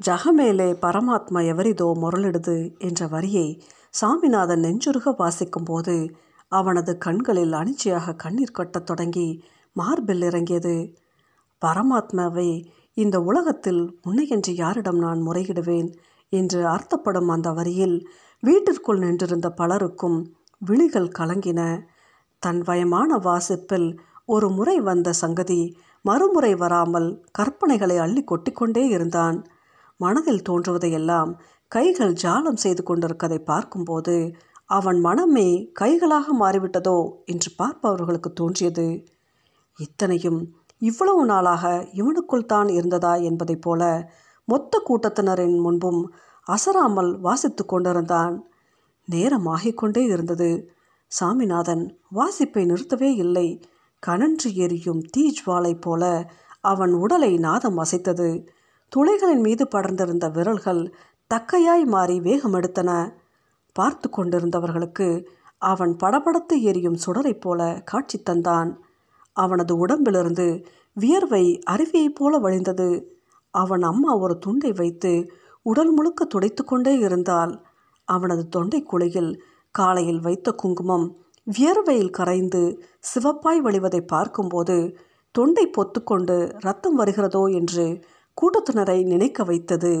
ஜகமேலே 0.00 0.68
பரமாத்மா 0.80 1.40
எவரிதோ 1.52 1.88
முரளிடுது 1.94 2.78
என்ற 2.78 3.06
வரியை 3.06 3.62
சாமிநாதன் 3.90 4.60
நெஞ்சுருக 4.60 5.14
வாசிக்கும்போது 5.18 6.14
அவனது 6.48 6.98
கண்களில் 6.98 7.52
அனிச்சையாக 7.52 8.16
கண்ணீர் 8.16 8.56
கட்டத் 8.58 8.86
தொடங்கி 8.86 9.44
மார்பில் 9.72 10.22
இறங்கியது. 10.22 10.74
பரமாத்மாவை 11.62 12.48
இந்த 12.94 13.16
உலகத்தில் 13.20 13.82
உன்னையன்று 14.02 14.52
யாரிடம் 14.54 14.98
நான் 14.98 15.20
முறையிடுவேன் 15.26 15.88
என்று 16.32 16.60
அர்த்தப்படும் 16.66 17.28
அந்த 17.28 17.48
வரியில் 17.50 17.96
வீட்டிற்குள் 18.42 18.98
நின்றிருந்த 18.98 19.48
பலருக்கும் 19.50 20.18
விழிகள் 20.58 21.10
கலங்கின. 21.18 21.60
தன் 22.42 22.60
வயமான 22.62 23.18
வாசிப்பில் 23.18 23.88
ஒரு 24.24 24.48
முறை 24.50 24.76
வந்த 24.80 25.08
சங்கதி 25.12 25.60
மறுமுறை 26.04 26.52
வராமல் 26.54 27.08
கற்பனைகளை 27.38 27.96
அள்ளி 27.96 28.22
கொட்டிக்கொண்டே 28.22 28.84
இருந்தான். 28.88 29.38
மனதில் 30.00 30.46
தோன்றுவதையெல்லாம் 30.48 31.30
கைகள் 31.72 32.14
ஜாலம் 32.22 32.60
செய்து 32.64 32.82
கொண்டிருக்கதை 32.82 33.38
பார்க்கும்போது 33.42 34.16
அவன் 34.70 34.98
மனமே 35.00 35.48
கைகளாக 35.72 36.26
மாறிவிட்டதோ 36.40 36.98
என்று 37.24 37.50
பார்ப்பவர்களுக்கு 37.58 38.30
தோன்றியது. 38.32 38.86
இத்தனையும் 39.78 40.40
இவ்வளவு 40.78 41.24
நாளாக 41.24 41.88
இவனுக்குள் 41.92 42.46
தான் 42.46 42.68
இருந்ததா 42.68 43.14
என்பதைப் 43.14 43.62
போல 43.62 44.10
மொத்த 44.44 44.82
கூட்டத்தினரின் 44.88 45.60
முன்பும் 45.60 46.14
அசராமல் 46.42 47.20
வாசித்து 47.20 47.66
கொண்டிருந்தான். 47.66 48.46
நேரமாகிக் 49.10 49.74
கொண்டே 49.74 50.04
இருந்தது. 50.04 50.70
சாமிநாதன் 51.06 51.98
வாசிப்பை 52.14 52.64
நிறுத்தவே 52.64 53.14
இல்லை. 53.14 53.62
கனன்று 53.98 54.54
எரியும் 54.54 55.02
தீஜ்வாலை 55.16 55.80
போல 55.80 56.30
அவன் 56.60 56.92
உடலை 56.92 57.36
நாதம் 57.36 57.78
அசைத்தது. 57.78 58.46
துளைகளின் 58.92 59.40
மீது 59.40 59.68
படர்ந்திருந்த 59.74 60.30
விரல்கள் 60.30 60.94
தக்கையாய் 61.34 61.84
மாறி 61.84 62.20
வேகமெடுத்தன. 62.20 63.12
பார்த்து 63.72 64.08
கொண்டிருந்தவர்களுக்கு 64.10 65.26
அவன் 65.58 65.96
படபடத்து 66.04 66.60
எரியும் 66.60 66.98
சுடரைப் 67.06 67.40
போல 67.40 67.82
காட்சி 67.84 68.22
தந்தான். 68.30 68.74
அவனது 69.36 69.72
உடம்பிலிருந்து 69.76 70.46
வியர்வை 70.96 71.44
அருவியைப் 71.70 72.16
போல 72.18 72.38
வழிந்தது. 72.38 72.88
அவன் 73.54 73.82
அம்மா 73.82 74.12
ஒரு 74.16 74.34
துண்டை 74.38 74.70
வைத்து 74.72 75.12
உடல் 75.66 75.92
முழுக்க 75.92 76.24
துடைத்து 76.24 76.62
கொண்டே 76.64 76.94
இருந்தால் 76.98 77.52
அவனது 78.08 78.42
தொண்டை 78.48 78.80
குழியில் 78.82 79.32
காலையில் 79.74 80.20
வைத்த 80.20 80.48
குங்குமம் 80.52 81.06
வியர்வையில் 81.46 82.14
கரைந்து 82.18 82.62
சிவப்பாய் 83.10 83.60
வழிவதை 83.64 84.00
பார்க்கும்போது 84.06 84.76
தொண்டை 85.34 85.64
பொத்துக்கொண்டு 85.68 86.36
ரத்தம் 86.58 86.94
வருகிறதோ 86.94 87.42
என்று 87.58 87.86
கூட்டத்தினரை 88.36 88.98
நினைக்க 89.04 89.44
வைத்தது. 89.44 89.92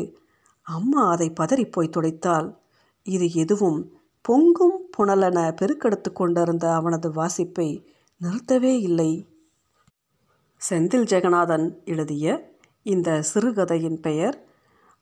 அம்மா 0.66 1.02
அதை 1.10 1.28
பதறிப்போய் 1.40 1.94
துடைத்தாள். 1.96 2.48
இது 3.06 3.26
எதுவும் 3.42 3.78
பொங்கும் 4.24 4.78
புனலென 4.94 5.38
பெருக்கெடுத்து 5.60 6.10
கொண்டிருந்த 6.12 6.64
அவனது 6.74 7.08
வாசிப்பை 7.12 7.68
நிறுத்தவே 8.20 8.80
இல்லை. 8.80 9.28
செந்தில் 10.68 11.06
ஜெகநாதன் 11.06 11.84
எழுதிய 11.84 12.54
இந்த 12.82 13.22
சிறுகதையின் 13.22 14.00
பெயர் 14.00 14.44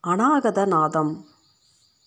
அநாகத 0.06 0.66
நாதம் 0.66 1.26